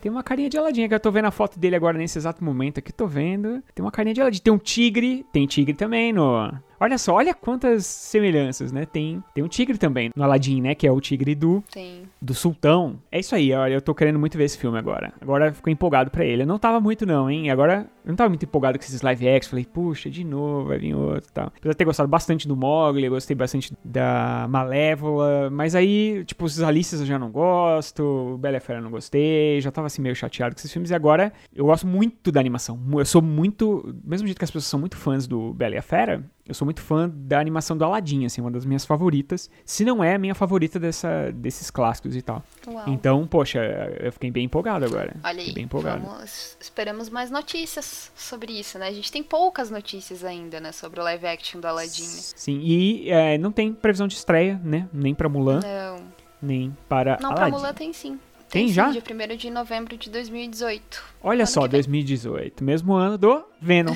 [0.02, 2.44] Tem uma carinha de Aladdin, que eu tô vendo a foto dele agora nesse exato
[2.44, 3.62] momento aqui, tô vendo.
[3.76, 4.42] Tem uma carinha de Aladdin.
[4.42, 8.88] Tem um tigre, tem tigre também no, Olha só, olha quantas semelhanças, né?
[8.88, 10.74] Tem, tem um tigre também no Aladdin, né?
[10.74, 12.06] Que é o tigre do, Sim.
[12.20, 12.98] do sultão.
[13.12, 15.14] É isso aí, olha, eu tô querendo muito ver esse filme agora.
[15.22, 16.42] Agora ficou empolgado pra ele.
[16.42, 17.52] Eu não tava muito não, hein?
[17.52, 19.52] Agora eu não tava muito empolgado com esses live action.
[19.52, 21.48] Falei, puxa, de novo, vai vir outro e tal.
[21.56, 25.52] Apesar de ter gostado bastante do Mogli, eu gostei bastante da Malévola.
[25.52, 28.84] Mas aí, tipo, os Alices eu já não gosto, o Bela e a Fera eu
[28.84, 29.62] não gostei.
[29.62, 30.90] Já tava assim meio chateado com esses filmes.
[30.90, 32.80] E agora eu gosto muito da animação.
[32.94, 33.96] Eu sou muito...
[34.04, 36.66] Mesmo jeito que as pessoas são muito fãs do Bela e a Fera, eu sou
[36.66, 39.50] muito fã da animação do Aladdin, assim, uma das minhas favoritas.
[39.64, 42.44] Se não é a minha favorita dessa, desses clássicos e tal.
[42.68, 42.84] Uau.
[42.88, 43.60] Então, poxa,
[44.00, 45.16] eu fiquei bem empolgado agora.
[45.24, 46.06] Olha aí, bem empolgado.
[46.06, 48.88] Vamos, esperamos mais notícias sobre isso, né?
[48.88, 52.04] A gente tem poucas notícias ainda, né, sobre o live action do Aladdin.
[52.04, 54.90] Sim, e é, não tem previsão de estreia, né?
[54.92, 55.60] Nem pra Mulan.
[55.60, 56.04] Não.
[56.42, 57.42] Nem para não, Aladdin.
[57.44, 58.20] Não, pra Mulan tem sim.
[58.50, 58.92] Tem, tem já?
[58.92, 61.04] Sim, dia 1 de novembro de 2018.
[61.24, 62.62] Olha só, 2018.
[62.64, 63.96] Mesmo ano do Venom.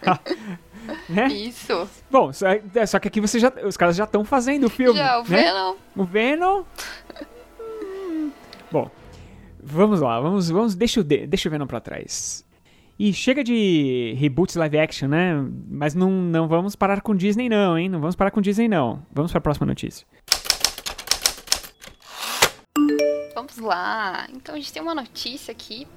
[1.08, 1.28] né?
[1.28, 1.88] Isso.
[2.10, 4.98] Bom, só, é, só, que aqui você já, os caras já estão fazendo o filme.
[4.98, 5.42] Já, o né?
[5.42, 5.74] Venom.
[5.96, 6.62] O Venom.
[8.70, 8.90] Bom,
[9.62, 12.44] vamos lá, vamos, vamos, deixa o, deixa o Venom pra trás.
[12.98, 15.32] E chega de reboots live action, né?
[15.70, 17.88] Mas não, não vamos parar com Disney não, hein?
[17.88, 19.02] Não vamos parar com Disney não.
[19.10, 20.06] Vamos para a próxima notícia.
[23.34, 24.28] Vamos lá.
[24.34, 25.88] Então a gente tem uma notícia aqui.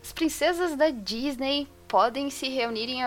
[0.00, 3.02] As princesas da Disney podem se reunir em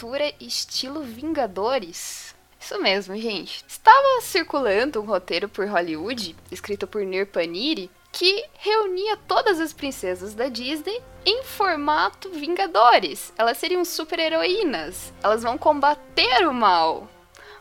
[0.00, 2.34] aventura estilo Vingadores.
[2.58, 3.62] Isso mesmo, gente.
[3.68, 10.32] Estava circulando um roteiro por Hollywood, escrito por Nir Paniri, que reunia todas as princesas
[10.32, 13.30] da Disney em formato Vingadores.
[13.36, 15.12] Elas seriam super-heroínas.
[15.22, 17.06] Elas vão combater o mal.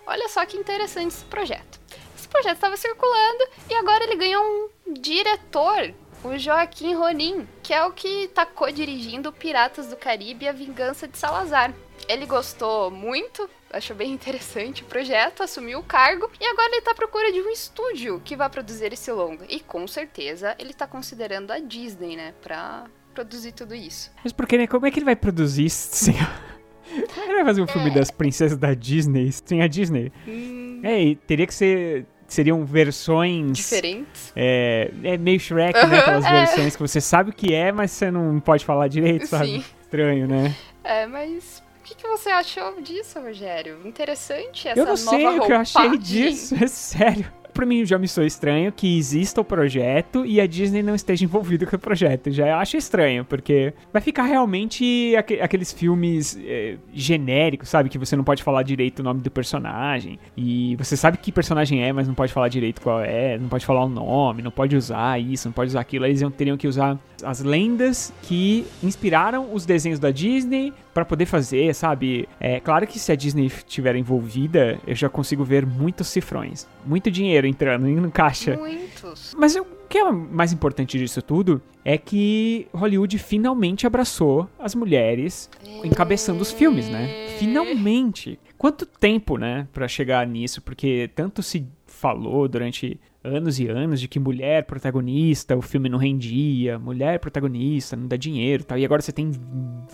[0.08, 1.78] Olha só que interessante esse projeto.
[2.18, 7.84] Esse projeto estava circulando e agora ele ganhou um diretor o Joaquim Ronin, que é
[7.86, 11.74] o que tá co-dirigindo Piratas do Caribe e a Vingança de Salazar.
[12.08, 16.92] Ele gostou muito, achou bem interessante o projeto, assumiu o cargo e agora ele tá
[16.92, 19.46] à procura de um estúdio que vai produzir esse longa.
[19.50, 24.12] E com certeza ele tá considerando a Disney, né, pra produzir tudo isso.
[24.24, 26.12] Mas porque, né, como é que ele vai produzir isso?
[26.90, 27.94] Como é que ele vai fazer um filme é...
[27.94, 30.12] das princesas da Disney sem a Disney?
[30.28, 30.82] Hum...
[30.84, 33.58] É, teria que ser seriam versões.
[33.58, 34.32] Diferentes.
[34.36, 36.00] É, é meio Shrek, né?
[36.00, 36.32] Aquelas é.
[36.32, 39.46] versões que você sabe o que é, mas você não pode falar direito, sabe?
[39.46, 39.64] Sim.
[39.82, 40.56] Estranho, né?
[40.84, 43.82] É, mas que, que você achou disso, Rogério?
[43.86, 47.98] Interessante essa Eu não sei o que eu achei disso, é sério para mim já
[47.98, 51.80] me sou estranho que exista o projeto e a Disney não esteja envolvida com o
[51.80, 52.32] projeto.
[52.32, 57.90] Já acho estranho, porque vai ficar realmente aqu aqueles filmes é, genéricos, sabe?
[57.90, 60.20] Que você não pode falar direito o nome do personagem.
[60.36, 63.66] E você sabe que personagem é, mas não pode falar direito qual é, não pode
[63.66, 66.06] falar o nome, não pode usar isso, não pode usar aquilo.
[66.06, 71.74] Eles teriam que usar as lendas que inspiraram os desenhos da Disney para poder fazer,
[71.74, 72.28] sabe?
[72.40, 77.10] É claro que se a Disney estiver envolvida, eu já consigo ver muitos cifrões, muito
[77.12, 78.58] dinheiro entrando no caixa.
[78.58, 79.36] Muitos.
[79.38, 85.50] Mas o que é mais importante disso tudo é que Hollywood finalmente abraçou as mulheres
[85.84, 87.28] encabeçando os filmes, né?
[87.40, 88.40] Finalmente.
[88.58, 90.62] Quanto tempo, né, para chegar nisso?
[90.62, 95.98] Porque tanto se falou durante anos e anos de que mulher protagonista, o filme não
[95.98, 98.78] rendia, mulher protagonista, não dá dinheiro tal.
[98.78, 99.32] E agora você tem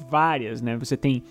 [0.09, 0.77] várias, né?
[0.77, 1.23] Você tem.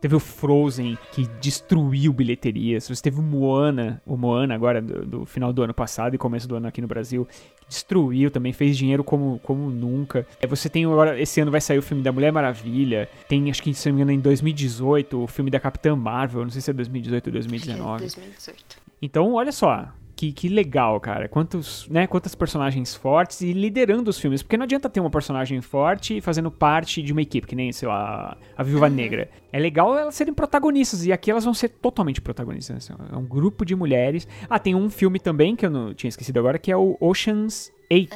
[0.00, 2.88] Teve o Frozen, que destruiu bilheterias.
[2.88, 6.46] Você teve o Moana, o Moana agora do, do, final do ano passado e começo
[6.46, 7.26] do ano aqui no Brasil,
[7.60, 10.26] que destruiu também, fez dinheiro como, como nunca.
[10.40, 13.08] É, você tem agora, esse ano vai sair o filme da Mulher Maravilha.
[13.26, 16.42] Tem, acho que se não me engano, em 2018, o filme da Capitã Marvel.
[16.42, 17.96] Não sei se é 2018 ou 2019.
[17.96, 18.88] É 2018.
[19.02, 21.28] Então, olha só, que, que legal, cara.
[21.28, 24.42] Quantos, né, quantas personagens fortes e liderando os filmes.
[24.42, 27.86] Porque não adianta ter uma personagem forte fazendo parte de uma equipe, que nem, sei
[27.86, 28.94] lá, a Viúva uhum.
[28.94, 29.30] Negra.
[29.52, 32.88] É legal elas serem protagonistas, e aqui elas vão ser totalmente protagonistas.
[32.88, 32.96] Né?
[33.12, 34.26] É um grupo de mulheres.
[34.50, 37.70] Ah, tem um filme também, que eu não tinha esquecido agora, que é o Ocean's
[37.88, 38.12] 8.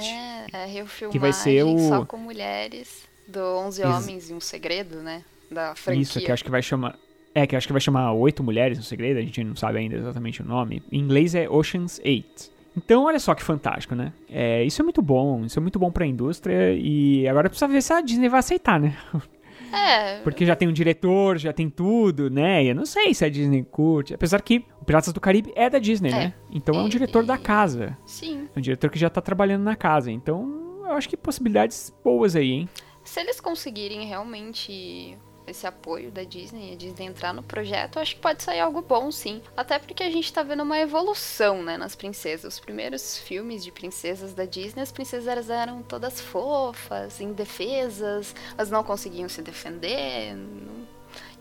[0.53, 1.79] É, é que vai ser o...
[1.79, 5.23] só com mulheres, do 11 Ex Homens e um Segredo, né?
[5.49, 6.03] Da franquia.
[6.03, 6.99] Isso, que acho que vai chamar...
[7.35, 9.97] É, que acho que vai chamar Oito Mulheres no Segredo, a gente não sabe ainda
[9.97, 10.83] exatamente o nome.
[10.93, 12.53] Em inglês é Ocean's 8.
[12.77, 14.13] Então, olha só que fantástico, né?
[14.31, 17.83] É, isso é muito bom, isso é muito bom pra indústria e agora precisa ver
[17.83, 18.97] se a Disney vai aceitar, né?
[19.73, 20.19] É.
[20.19, 22.63] Porque já tem um diretor, já tem tudo, né?
[22.63, 24.13] E eu não sei se a Disney curte.
[24.13, 26.15] Apesar que o Piratas do Caribe é da Disney, é.
[26.15, 26.35] né?
[26.51, 27.97] Então é um diretor da casa.
[28.05, 28.51] Sim.
[28.55, 30.13] É um diretor que já tá trabalhando na casa.
[30.13, 32.69] Então eu acho que possibilidades boas aí, hein?
[33.03, 35.17] Se eles conseguirem realmente
[35.53, 39.11] esse apoio da Disney, a Disney entrar no projeto, acho que pode sair algo bom,
[39.11, 39.41] sim.
[39.57, 42.55] Até porque a gente tá vendo uma evolução, né, nas princesas.
[42.55, 48.83] Os primeiros filmes de princesas da Disney, as princesas eram todas fofas, indefesas, elas não
[48.83, 50.37] conseguiam se defender.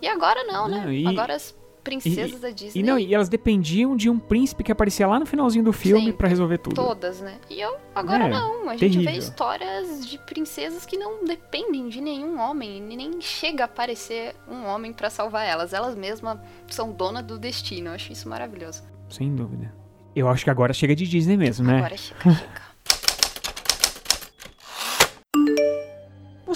[0.02, 0.84] E agora não, né?
[0.86, 0.92] não?
[0.92, 1.08] E...
[1.08, 1.52] Agora as
[1.84, 2.82] princesas e, da Disney.
[2.82, 6.14] E não, e elas dependiam de um príncipe que aparecia lá no finalzinho do filme
[6.14, 6.76] para resolver tudo.
[6.76, 7.38] Todas, né?
[7.50, 8.70] E eu agora é, não.
[8.70, 9.02] A terrível.
[9.02, 13.66] gente vê histórias de princesas que não dependem de nenhum homem, e nem chega a
[13.66, 15.74] aparecer um homem para salvar elas.
[15.74, 17.90] Elas mesmas são dona do destino.
[17.90, 18.84] Eu acho isso maravilhoso.
[19.10, 19.74] Sem dúvida.
[20.16, 21.78] Eu acho que agora chega de Disney mesmo, né?
[21.78, 22.61] Agora chega, chega.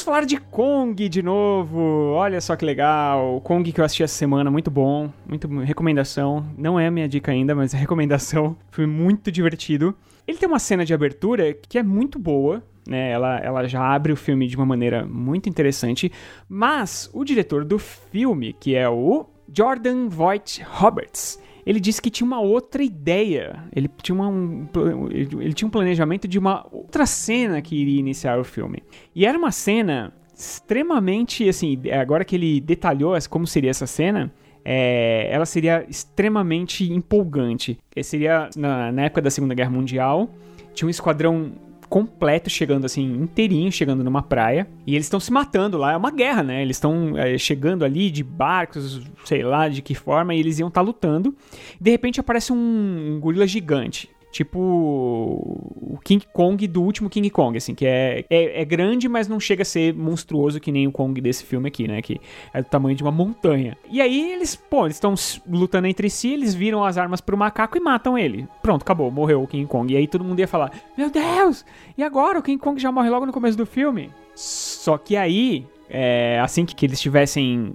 [0.05, 2.13] Falar de Kong de novo.
[2.13, 3.37] Olha só que legal.
[3.37, 5.11] O Kong que eu assisti essa semana, muito bom.
[5.27, 6.45] Muito recomendação.
[6.55, 8.55] Não é a minha dica ainda, mas é recomendação.
[8.69, 9.95] Foi muito divertido.
[10.27, 12.63] Ele tem uma cena de abertura que é muito boa.
[12.87, 16.11] Né, ela, ela já abre o filme de uma maneira muito interessante,
[16.47, 22.27] mas o diretor do filme, que é o Jordan Voight Roberts, ele disse que tinha
[22.27, 23.63] uma outra ideia.
[23.75, 24.67] Ele tinha, uma, um,
[25.09, 28.83] ele tinha um planejamento de uma outra cena que iria iniciar o filme.
[29.15, 34.31] E era uma cena extremamente, assim, agora que ele detalhou como seria essa cena,
[34.63, 37.79] é, ela seria extremamente empolgante.
[38.03, 40.29] Seria na, na época da Segunda Guerra Mundial,
[40.73, 41.53] tinha um esquadrão
[41.89, 44.67] completo chegando assim, inteirinho, chegando numa praia.
[44.85, 45.93] E eles estão se matando lá.
[45.93, 46.61] É uma guerra, né?
[46.61, 50.67] Eles estão é, chegando ali de barcos, sei lá de que forma, e eles iam
[50.67, 51.35] estar tá lutando.
[51.79, 54.09] De repente aparece um, um gorila gigante.
[54.35, 59.29] Tipo o King Kong do último King Kong, assim, que é, é, é, grande, mas
[59.29, 62.01] não chega a ser monstruoso que nem o Kong desse filme aqui, né?
[62.01, 62.19] Que
[62.53, 63.77] é do tamanho de uma montanha.
[63.89, 65.13] E aí eles, pô, eles estão
[65.47, 68.45] lutando entre si, eles viram as armas pro macaco e matam ele.
[68.61, 69.93] Pronto, acabou, morreu o King Kong.
[69.93, 71.63] E aí todo mundo ia falar: Meu Deus!
[71.97, 72.37] E agora?
[72.37, 74.11] O King Kong já morre logo no começo do filme?
[74.35, 77.73] Só que aí é, assim que, que, eles tivessem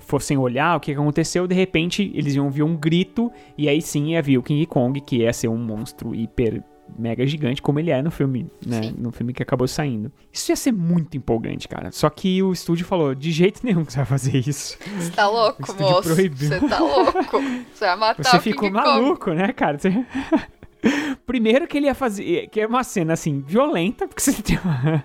[0.00, 4.12] fossem olhar o que aconteceu, de repente eles iam ouvir um grito e aí sim
[4.12, 6.62] ia vir o King Kong, que ia ser um monstro hiper
[6.96, 8.84] mega gigante como ele é no filme, né?
[8.84, 8.94] Sim.
[8.96, 10.10] No filme que acabou saindo.
[10.32, 11.90] Isso ia ser muito empolgante, cara.
[11.92, 14.78] Só que o estúdio falou, de jeito nenhum que você vai fazer isso.
[14.96, 16.14] Você tá louco, moço?
[16.14, 17.40] Você tá louco?
[17.74, 19.36] Você vai matar você o ficou King maluco, Kong.
[19.36, 19.78] né, cara?
[19.78, 19.92] Você...
[21.26, 25.04] Primeiro que ele ia fazer, que é uma cena assim violenta, porque você tem uma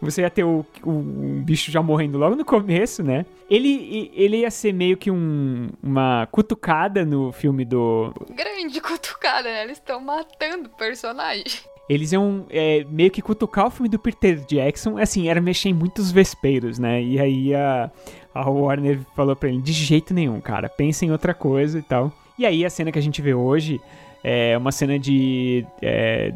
[0.00, 3.26] você ia ter o, o, o, bicho já morrendo logo no começo, né?
[3.50, 8.12] Ele, ele ia ser meio que um, uma cutucada no filme do.
[8.30, 9.64] Grande cutucada, né?
[9.64, 11.44] Eles estão matando o personagem.
[11.88, 15.74] Eles iam é, meio que cutucar o filme do Peter Jackson, assim, era mexer em
[15.74, 17.02] muitos vespeiros, né?
[17.02, 17.90] E aí a,
[18.34, 22.12] a Warner falou pra ele: de jeito nenhum, cara, pensa em outra coisa e tal.
[22.38, 23.80] E aí a cena que a gente vê hoje
[24.22, 26.32] é uma cena de é,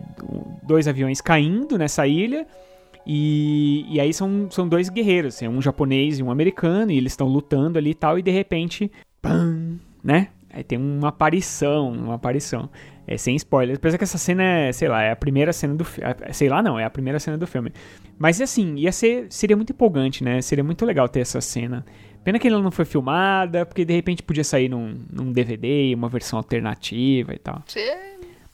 [0.62, 2.46] dois aviões caindo nessa ilha
[3.06, 7.12] e, e aí são, são dois guerreiros, assim, um japonês e um americano, e eles
[7.12, 10.28] estão lutando ali e tal, e de repente, pam, né?
[10.52, 12.68] Aí tem uma aparição, uma aparição.
[13.06, 13.78] É, sem spoilers.
[13.78, 16.14] Apesar que essa cena é, sei lá, é a primeira cena do filme.
[16.20, 17.72] É, sei lá, não, é a primeira cena do filme.
[18.18, 20.40] Mas assim, ia ser, seria muito empolgante, né?
[20.40, 21.84] Seria muito legal ter essa cena.
[22.22, 26.08] Pena que ela não foi filmada, porque de repente podia sair num, num DVD, uma
[26.08, 27.62] versão alternativa e tal.
[27.66, 27.80] Sim.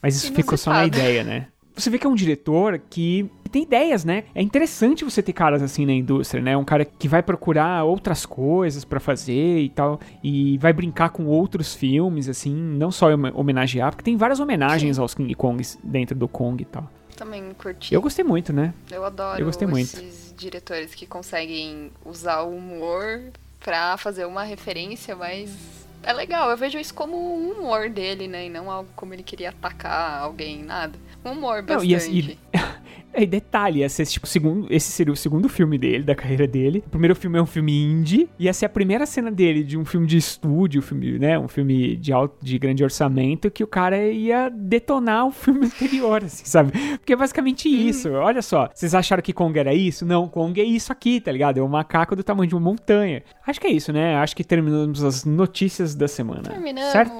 [0.01, 1.47] Mas isso ficou só na ideia, né?
[1.75, 4.23] Você vê que é um diretor que tem ideias, né?
[4.33, 6.55] É interessante você ter caras assim na indústria, né?
[6.55, 11.25] Um cara que vai procurar outras coisas para fazer e tal, e vai brincar com
[11.25, 15.01] outros filmes, assim, não só homenagear, porque tem várias homenagens Sim.
[15.01, 16.89] aos King Kongs dentro do Kong e tal.
[17.15, 17.93] Também curti.
[17.93, 18.73] Eu gostei muito, né?
[18.89, 20.35] Eu adoro Eu gostei esses muito.
[20.39, 23.23] diretores que conseguem usar o humor
[23.59, 25.53] pra fazer uma referência, mas
[26.01, 26.49] é legal.
[26.49, 28.45] Eu vejo isso como um humor dele, né?
[28.45, 30.97] E não algo como ele queria atacar alguém, nada.
[31.23, 31.91] Humor bastante.
[31.91, 32.39] Não, e, e,
[33.13, 36.83] Aí, detalhe, esse, tipo, segundo, esse seria o segundo filme dele, da carreira dele.
[36.85, 38.29] O primeiro filme é um filme indie.
[38.37, 41.37] Ia ser a primeira cena dele de um filme de estúdio, um filme, né?
[41.37, 46.23] Um filme de, alto, de grande orçamento, que o cara ia detonar o filme anterior,
[46.23, 46.71] assim, sabe?
[46.97, 48.11] Porque é basicamente isso.
[48.11, 50.05] Olha só, vocês acharam que Kong era isso?
[50.05, 51.59] Não, Kong é isso aqui, tá ligado?
[51.59, 53.23] É um macaco do tamanho de uma montanha.
[53.45, 54.15] Acho que é isso, né?
[54.15, 56.43] Acho que terminamos as notícias da semana.
[56.43, 56.91] Terminamos.
[56.91, 57.13] Certo?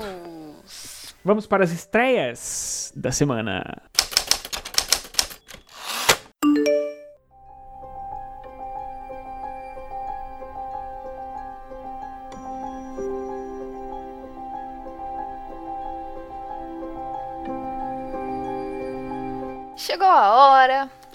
[1.23, 3.63] Vamos para as estreias da semana.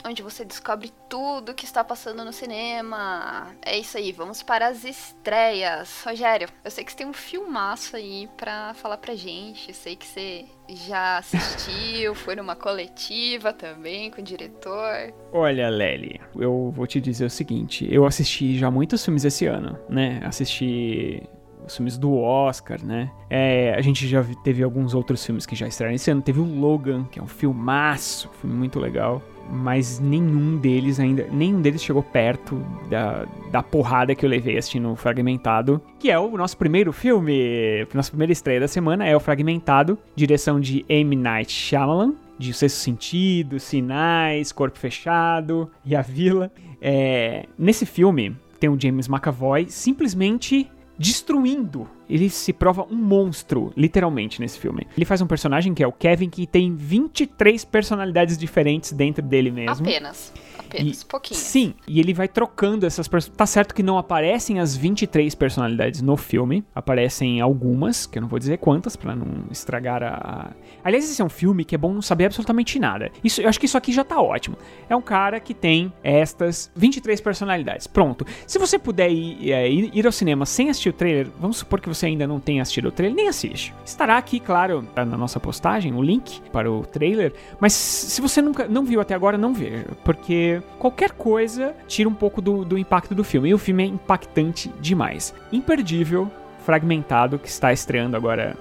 [0.05, 3.55] Onde você descobre tudo que está passando no cinema.
[3.65, 6.03] É isso aí, vamos para as estreias.
[6.05, 9.69] Rogério, eu sei que você tem um filmaço aí pra falar pra gente.
[9.69, 15.13] Eu sei que você já assistiu, foi numa coletiva também com o diretor.
[15.33, 19.79] Olha, Lely, eu vou te dizer o seguinte: eu assisti já muitos filmes esse ano,
[19.89, 20.21] né?
[20.25, 21.23] Assisti
[21.67, 23.11] os filmes do Oscar, né?
[23.31, 26.21] É, a gente já teve alguns outros filmes que já estrearam esse ano.
[26.21, 29.23] Teve o Logan, que é um filmaço, um filme muito legal.
[29.51, 34.95] Mas nenhum deles ainda, nenhum deles chegou perto da, da porrada que eu levei assistindo
[34.97, 39.99] Fragmentado, que é o nosso primeiro filme, nossa primeira estreia da semana é o Fragmentado,
[40.17, 41.15] direção de M.
[41.15, 46.51] Night Shyamalan, de O Sexto Sentido, Sinais, Corpo Fechado e A Vila.
[46.81, 51.89] É, nesse filme tem o James McAvoy simplesmente destruindo.
[52.09, 54.87] Ele se prova um monstro, literalmente, nesse filme.
[54.97, 59.51] Ele faz um personagem que é o Kevin, que tem 23 personalidades diferentes dentro dele
[59.51, 59.87] mesmo.
[59.87, 60.33] Apenas.
[60.75, 61.39] Apenas, E- pouquinho.
[61.41, 63.37] Sim, e ele vai trocando essas personalidades.
[63.37, 68.29] Tá certo que não aparecem as 23 personalidades no filme, aparecem algumas, que eu não
[68.29, 70.51] vou dizer quantas, pra não estragar a.
[70.83, 73.11] Aliás, esse é um filme que é bom não saber absolutamente nada.
[73.23, 74.57] Isso, eu acho que isso aqui já tá ótimo.
[74.89, 77.87] É um cara que tem estas 23 personalidades.
[77.87, 78.27] Pronto.
[78.47, 81.81] Se você puder ir, é, ir- ir ao cinema sem assistir o trailer, vamos supor
[81.81, 83.75] que você ainda não tenha assistido o trailer, nem assiste.
[83.85, 87.33] Estará aqui, claro, na nossa postagem, o link para o trailer.
[87.61, 89.87] Mas se você nunca não viu até agora, não veja.
[90.05, 93.49] Porque qualquer coisa tira um pouco do, do impacto do filme.
[93.51, 95.35] E o filme é impactante demais.
[95.53, 96.31] Imperdível,
[96.65, 98.57] fragmentado, que está estreando agora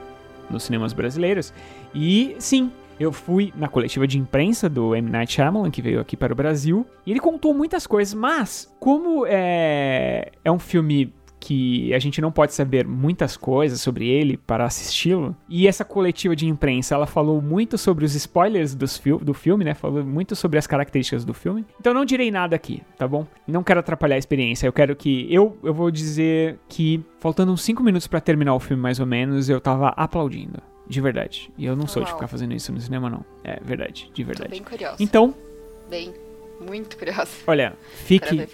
[0.49, 1.53] nos cinemas brasileiros.
[1.93, 5.09] E sim, eu fui na coletiva de imprensa do M.
[5.09, 9.25] Night Shyamalan, que veio aqui para o Brasil, e ele contou muitas coisas, mas como
[9.27, 11.13] é, é um filme
[11.43, 15.35] que a gente não pode saber muitas coisas sobre ele para assisti-lo.
[15.49, 19.65] E essa coletiva de imprensa, ela falou muito sobre os spoilers dos fil do filme,
[19.65, 19.73] né?
[19.73, 21.65] Falou muito sobre as características do filme.
[21.77, 23.27] Então não direi nada aqui, tá bom?
[23.45, 24.65] Não quero atrapalhar a experiência.
[24.65, 28.59] Eu quero que eu eu vou dizer que faltando uns 5 minutos para terminar o
[28.59, 30.61] filme mais ou menos, eu tava aplaudindo.
[30.87, 31.51] De verdade.
[31.57, 32.17] E eu não sou de Uau.
[32.17, 33.25] ficar fazendo isso no cinema, não.
[33.43, 34.49] É verdade, de Tô verdade.
[34.51, 34.97] bem curiosa.
[34.99, 35.33] Então,
[35.89, 36.13] Bem,
[36.65, 37.29] muito curiosa.
[37.47, 37.73] Olha,
[38.05, 38.47] fique.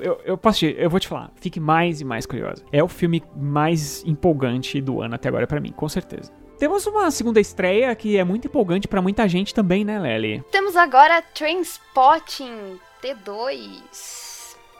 [0.00, 2.64] Eu, eu posso te, eu vou te falar, fique mais e mais curiosa.
[2.72, 6.32] É o filme mais empolgante do ano até agora pra mim, com certeza.
[6.58, 10.44] Temos uma segunda estreia que é muito empolgante pra muita gente também, né, Lely?
[10.50, 14.27] Temos agora Trainspotting T2.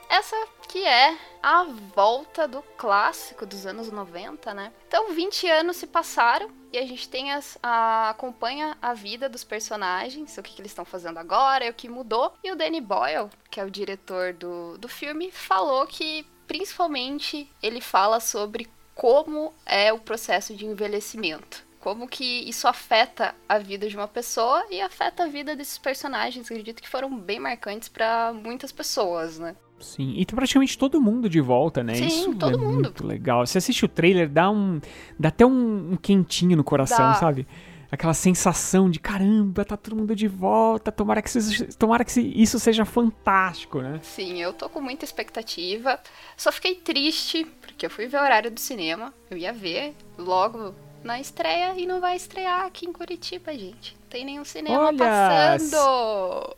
[0.09, 0.37] Essa
[0.69, 4.73] que é a volta do clássico dos anos 90, né?
[4.87, 9.45] Então, 20 anos se passaram e a gente tem as, a, acompanha a vida dos
[9.45, 12.33] personagens, o que, que eles estão fazendo agora, o que mudou.
[12.45, 17.81] E o Danny Boyle, que é o diretor do, do filme, falou que, principalmente, ele
[17.81, 21.67] fala sobre como é o processo de envelhecimento.
[21.81, 26.47] Como que isso afeta a vida de uma pessoa e afeta a vida desses personagens,
[26.47, 29.57] acredito que foram bem marcantes pra muitas pessoas, né?
[29.81, 31.95] Sim, e tá praticamente todo mundo de volta, né?
[31.95, 32.75] Sim, Isso todo é mundo.
[32.83, 33.47] muito legal.
[33.47, 34.81] Você assiste o trailer, dá um.
[35.19, 37.15] dá até um, um quentinho no coração, Dá.
[37.15, 37.47] sabe?
[37.91, 40.93] Aquela sensação de caramba, tá todo mundo de volta.
[40.93, 43.99] Tomara que, isso, tomara que isso seja fantástico, né?
[44.03, 45.99] Sim, eu tô com muita expectativa.
[46.37, 49.15] Só fiquei triste, porque eu fui ver o horário do cinema.
[49.31, 53.97] Eu ia ver logo na estreia e não vai estrear aqui em Curitiba, gente.
[54.03, 56.57] Não tem nenhum cinema Olha, passando.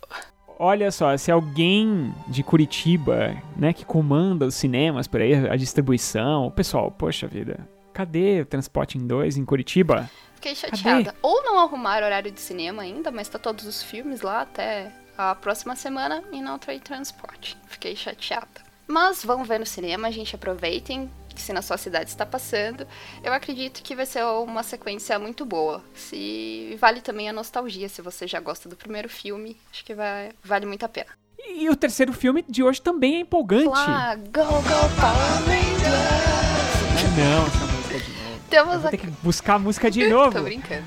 [0.62, 6.50] Olha só, se alguém de Curitiba, né, que comanda os cinemas por aí, a distribuição,
[6.50, 10.11] pessoal, poxa vida, cadê o Transporting 2 em Curitiba?
[10.34, 11.14] Fiquei chateada.
[11.22, 15.34] Ou não arrumaram horário de cinema ainda, mas tá todos os filmes lá até a
[15.34, 17.56] próxima semana e não tem transporte.
[17.66, 18.61] Fiquei chateada.
[18.86, 20.34] Mas vamos ver no cinema, gente.
[20.34, 22.87] Aproveitem que se na sua cidade está passando.
[23.22, 25.83] Eu acredito que vai ser uma sequência muito boa.
[25.95, 30.31] Se vale também a nostalgia, se você já gosta do primeiro filme, acho que vai,
[30.45, 31.09] vale muito a pena.
[31.49, 33.66] E o terceiro filme de hoje também é empolgante.
[33.66, 34.62] Lá, go, go,
[35.01, 37.16] Power Rangers!
[37.16, 38.31] Não, essa música de novo.
[38.33, 38.91] Eu Temos vou a...
[38.91, 40.33] ter que buscar a música de novo.
[40.39, 40.85] Tô brincando.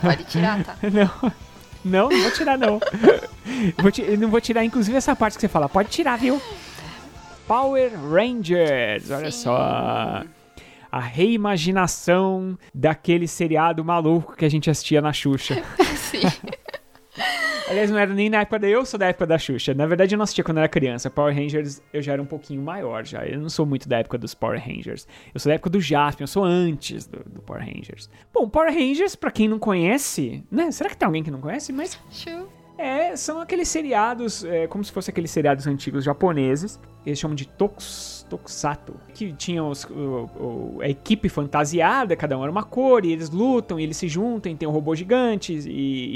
[0.00, 0.76] Pode tirar, tá?
[0.90, 1.32] Não.
[1.82, 2.78] Não, não vou tirar, não.
[3.80, 5.66] vou ti- não vou tirar, inclusive, essa parte que você fala.
[5.66, 6.38] Pode tirar, viu?
[7.50, 9.42] Power Rangers, olha Sim.
[9.42, 10.22] só.
[10.92, 15.60] A reimaginação daquele seriado maluco que a gente assistia na Xuxa.
[15.96, 16.20] Sim.
[17.68, 18.68] Aliás, não era nem na época da...
[18.68, 19.74] Eu sou da época da Xuxa.
[19.74, 21.10] Na verdade, eu não assistia quando eu era criança.
[21.10, 23.26] Power Rangers, eu já era um pouquinho maior já.
[23.26, 25.08] Eu não sou muito da época dos Power Rangers.
[25.34, 28.08] Eu sou da época do Jaspion, eu sou antes do, do Power Rangers.
[28.32, 30.44] Bom, Power Rangers, pra quem não conhece...
[30.52, 30.70] Né?
[30.70, 31.72] Será que tem alguém que não conhece?
[31.72, 32.59] Mas Chu.
[32.80, 36.80] É, são aqueles seriados, é, como se fossem aqueles seriados antigos japoneses.
[37.04, 38.94] Eles chamam de tokus, tokusatsu.
[39.14, 43.30] Que tinham os- o- o- a equipe fantasiada, cada um era uma cor, e eles
[43.30, 45.70] lutam, e eles se juntam, e tem um robô gigantes, e,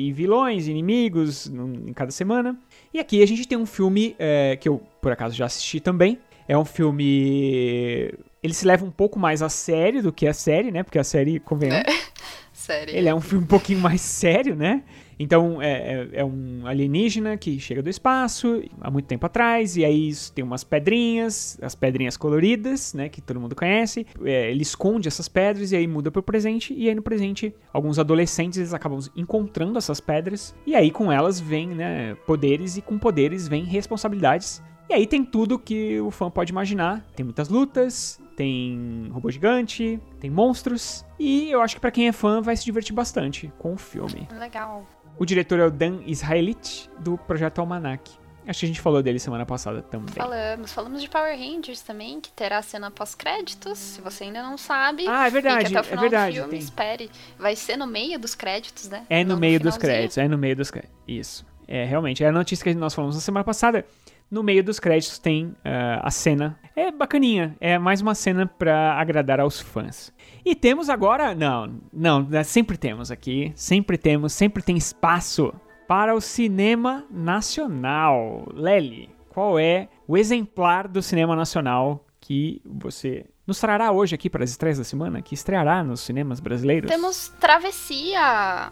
[0.09, 2.59] e vilões, inimigos num- em cada semana.
[2.93, 6.19] E aqui a gente tem um filme é, que eu, por acaso, já assisti também.
[6.47, 8.13] É um filme...
[8.43, 10.83] Ele se leva um pouco mais a sério do que a série, né?
[10.83, 11.87] Porque a série, convenhamos,
[12.53, 12.95] Sério.
[12.95, 14.83] ele é um filme um pouquinho mais sério, né?
[15.19, 19.85] Então, é, é- é um alienígena que chega do espaço há muito tempo atrás, e
[19.85, 23.09] aí tem umas pedrinhas, as pedrinhas coloridas, né?
[23.09, 24.07] Que todo mundo conhece.
[24.25, 27.99] É, ele esconde essas pedras e aí muda pro presente, e aí no presente, alguns
[27.99, 32.15] adolescentes eles acabam encontrando essas pedras, e aí com elas vem, né?
[32.27, 34.63] Poderes, e com poderes vem responsabilidades.
[34.89, 37.03] E aí tem tudo que o fã pode imaginar.
[37.17, 41.05] Tem muitas lutas, tem robô gigante, tem monstros.
[41.19, 44.29] E eu acho que pra quem é fã vai se divertir bastante com o filme.
[44.39, 44.87] Legal.
[45.19, 48.11] O diretor é o Dan Israelit, do Projeto Almanac.
[48.47, 50.15] Acho que a gente falou dele semana passada também.
[50.15, 50.73] Falamos.
[50.73, 53.79] Falamos de Power Rangers também, que terá cena pós-créditos.
[53.79, 55.07] Se você ainda não sabe.
[55.09, 56.59] Ah, é verdade, até o é final verdade, do filme, tem.
[56.59, 57.11] espere.
[57.39, 59.07] Vai ser no meio dos créditos, né?
[59.09, 59.81] É no meio dos finalzinho.
[59.81, 60.97] créditos, é no meio dos créditos.
[61.09, 61.47] Isso.
[61.67, 63.87] É, realmente, é a notícia que nós falamos na semana passada.
[64.31, 66.59] No meio dos créditos tem ah, a cena.
[66.77, 70.13] É bacaninha, é mais uma cena pra agradar aos fãs.
[70.45, 71.35] E temos agora.
[71.35, 73.53] Não, não, né, sempre temos aqui.
[73.57, 75.53] Sempre temos, sempre tem espaço
[75.89, 78.47] para o cinema nacional.
[78.53, 84.45] Lely, qual é o exemplar do cinema nacional que você nos trará hoje aqui para
[84.45, 85.23] as estreias da semana?
[85.23, 86.91] Que estreará nos cinemas brasileiros?
[86.91, 88.71] Temos Travessia.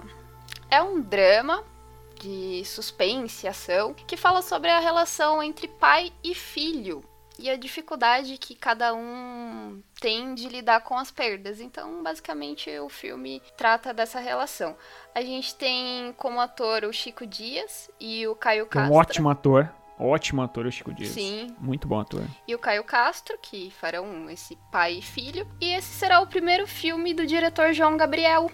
[0.70, 1.64] É um drama
[2.20, 7.02] de suspense e ação que fala sobre a relação entre pai e filho
[7.42, 11.60] e a dificuldade que cada um tem de lidar com as perdas.
[11.60, 14.76] Então, basicamente, o filme trata dessa relação.
[15.12, 18.94] A gente tem como ator o Chico Dias e o Caio Castro.
[18.94, 19.68] um ótimo ator.
[19.98, 21.10] Ótimo ator, o Chico Dias.
[21.10, 21.54] Sim.
[21.58, 22.22] Muito bom ator.
[22.46, 25.46] e o Caio Castro, que farão esse pai e filho.
[25.60, 28.50] E esse será o primeiro filme do diretor João Gabriel.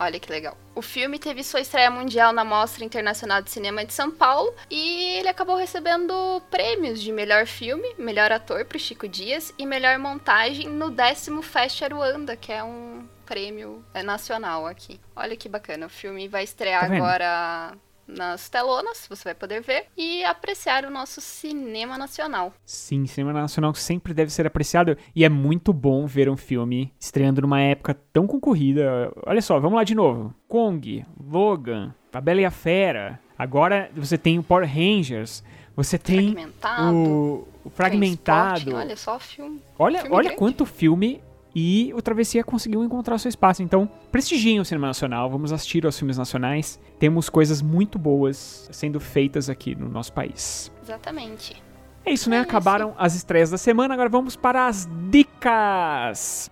[0.00, 0.56] Olha que legal.
[0.74, 5.18] O filme teve sua estreia mundial na Mostra Internacional de Cinema de São Paulo e
[5.18, 10.70] ele acabou recebendo prêmios de melhor filme, melhor ator para Chico Dias e melhor montagem
[10.70, 14.98] no décimo Fest Aruanda, que é um prêmio é, nacional aqui.
[15.14, 15.84] Olha que bacana.
[15.84, 17.76] O filme vai estrear Tá agora
[18.16, 22.52] nas telonas, você vai poder ver e apreciar o nosso cinema nacional.
[22.64, 24.96] Sim, cinema nacional sempre deve ser apreciado.
[25.14, 29.12] E é muito bom ver um filme estreando numa época tão concorrida.
[29.26, 30.34] Olha só, vamos lá de novo.
[30.48, 33.18] Kong, Logan, A Bela e a Fera.
[33.38, 35.42] Agora você tem o Power Rangers.
[35.76, 36.94] Você tem Fragmentado.
[36.96, 38.74] o, o Fragmentado.
[38.74, 39.62] Olha só o filme.
[39.78, 40.38] Olha, Filme olha grande.
[40.38, 41.22] quanto filme
[41.54, 43.62] e o Travessia conseguiu encontrar seu espaço.
[43.62, 46.78] Então, prestigiem o cinema nacional, vamos assistir aos filmes nacionais.
[46.98, 50.70] Temos coisas muito boas sendo feitas aqui no nosso país.
[50.82, 51.62] Exatamente.
[52.04, 52.38] É isso, né?
[52.38, 56.50] É Acabaram as estreias da semana, agora vamos para as dicas.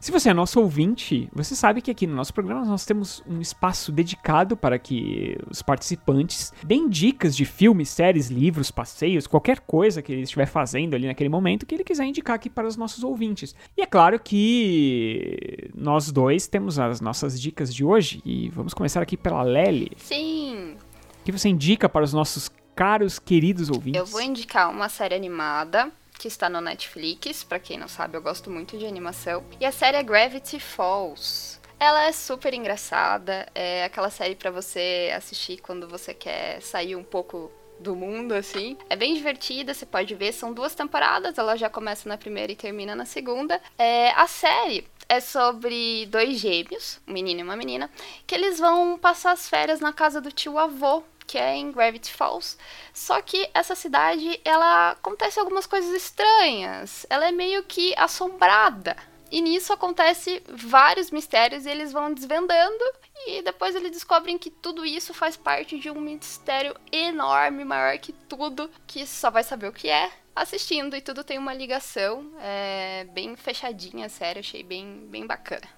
[0.00, 3.40] Se você é nosso ouvinte, você sabe que aqui no nosso programa nós temos um
[3.40, 10.00] espaço dedicado para que os participantes deem dicas de filmes, séries, livros, passeios, qualquer coisa
[10.00, 13.02] que ele estiver fazendo ali naquele momento que ele quiser indicar aqui para os nossos
[13.02, 13.56] ouvintes.
[13.76, 19.02] E é claro que nós dois temos as nossas dicas de hoje e vamos começar
[19.02, 19.90] aqui pela Lely.
[19.96, 20.76] Sim,
[21.20, 23.98] O que você indica para os nossos caros, queridos ouvintes?
[23.98, 27.44] eu vou indicar uma série animada que está no Netflix.
[27.44, 29.44] Pra quem não sabe, eu gosto muito de animação.
[29.60, 31.58] E a série é Gravity Falls.
[31.80, 37.04] Ela é super engraçada, é aquela série pra você assistir quando você quer sair um
[37.04, 38.76] pouco do mundo, assim.
[38.90, 42.56] É bem divertida, você pode ver, são duas temporadas, ela já começa na primeira e
[42.56, 43.60] termina na segunda.
[43.78, 47.88] É, a série é sobre dois gêmeos, um menino e uma menina,
[48.26, 52.10] que eles vão passar as férias na casa do tio avô, que é em Gravity
[52.10, 52.56] Falls.
[52.92, 57.06] Só que essa cidade, ela acontece algumas coisas estranhas.
[57.10, 58.96] Ela é meio que assombrada.
[59.30, 62.84] E nisso acontece vários mistérios e eles vão desvendando
[63.26, 68.12] e depois eles descobrem que tudo isso faz parte de um mistério enorme, maior que
[68.12, 73.04] tudo, que só vai saber o que é assistindo e tudo tem uma ligação, é
[73.12, 75.68] bem fechadinha, sério, achei bem bem bacana.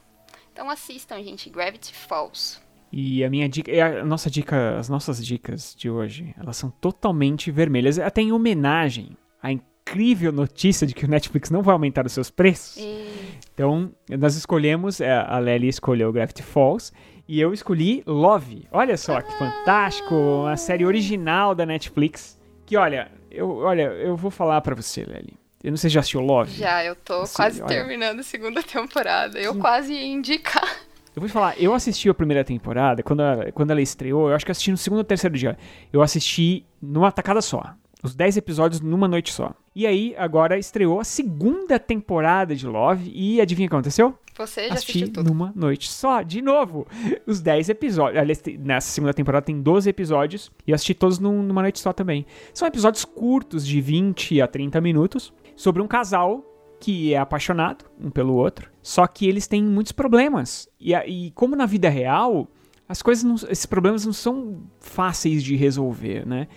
[0.52, 2.60] Então assistam, gente, Gravity Falls.
[2.92, 7.50] E a minha dica, a nossa dica, as nossas dicas de hoje, elas são totalmente
[7.50, 12.12] vermelhas, até em homenagem à incrível notícia de que o Netflix não vai aumentar os
[12.12, 12.76] seus preços.
[12.78, 13.06] E...
[13.54, 16.92] Então, nós escolhemos, é, a Lely escolheu Gravity Falls
[17.28, 18.66] e eu escolhi Love.
[18.72, 22.40] Olha só que fantástico, uma série original da Netflix.
[22.66, 25.34] Que olha, eu, olha, eu vou falar para você, Lely.
[25.62, 26.52] Eu não sei se já assistiu Love.
[26.56, 27.68] Já, eu tô Assim, quase olha.
[27.68, 29.38] terminando a segunda temporada.
[29.38, 30.76] Eu quase ia indicar.
[31.14, 34.34] Eu vou te falar, eu assisti a primeira temporada, quando ela, quando ela estreou, eu
[34.36, 35.58] acho que assisti no segundo ou terceiro dia.
[35.92, 37.74] Eu assisti numa tacada só.
[38.02, 39.52] Os 10 episódios numa noite só.
[39.74, 44.16] E aí, agora estreou a segunda temporada de Love e adivinha o que aconteceu?
[44.38, 45.28] Você já assisti assistiu tudo.
[45.28, 46.86] numa noite só, de novo.
[47.26, 48.18] Os 10 episódios.
[48.18, 51.92] Aliás, nessa segunda temporada tem 12 episódios e eu assisti todos num- numa noite só
[51.92, 52.24] também.
[52.54, 56.42] São episódios curtos, de 20 a 30 minutos, sobre um casal
[56.80, 60.68] que é apaixonado um pelo outro, só que eles têm muitos problemas.
[60.80, 62.48] E, e como na vida real,
[62.88, 66.48] as coisas não- esses problemas não são fáceis de resolver, né?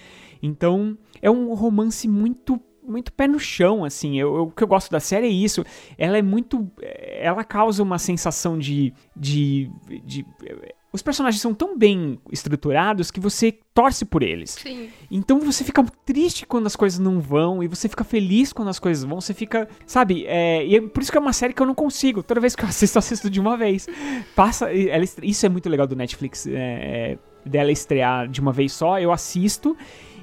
[0.42, 4.20] Então, é um romance muito muito pé no chão, assim.
[4.20, 5.64] Eu, eu- o que eu gosto da série é isso.
[5.98, 6.70] Ela é muito.
[6.82, 8.94] Ela causa uma sensação de.
[9.16, 9.70] de,
[10.04, 10.26] de
[10.94, 14.52] os personagens são tão bem estruturados que você torce por eles.
[14.52, 14.90] Sim.
[15.10, 18.78] Então você fica triste quando as coisas não vão e você fica feliz quando as
[18.78, 19.20] coisas vão.
[19.20, 20.24] Você fica, sabe?
[20.28, 22.22] É, e é por isso que é uma série que eu não consigo.
[22.22, 23.88] Toda vez que eu assisto, eu assisto de uma vez.
[24.36, 28.72] Passa, ela isso é muito legal do Netflix, é, é, dela estrear de uma vez
[28.72, 29.00] só.
[29.00, 29.76] Eu assisto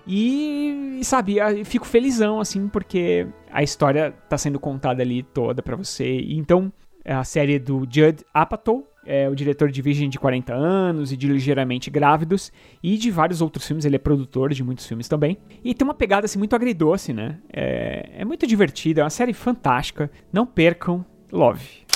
[0.07, 1.39] e, sabe?
[1.65, 6.21] fico felizão assim porque a história tá sendo contada ali toda pra você.
[6.29, 6.73] Então
[7.05, 8.87] a série do Judd Apatow.
[9.05, 13.41] É o diretor de Virgem de 40 anos e de Ligeiramente Grávidos e de vários
[13.41, 13.85] outros filmes.
[13.85, 15.39] Ele é produtor de muitos filmes também.
[15.65, 17.39] E tem uma pegada assim muito agridoce, né?
[17.53, 20.11] É, é muito divertida, é uma série fantástica.
[20.33, 21.91] Não percam Love.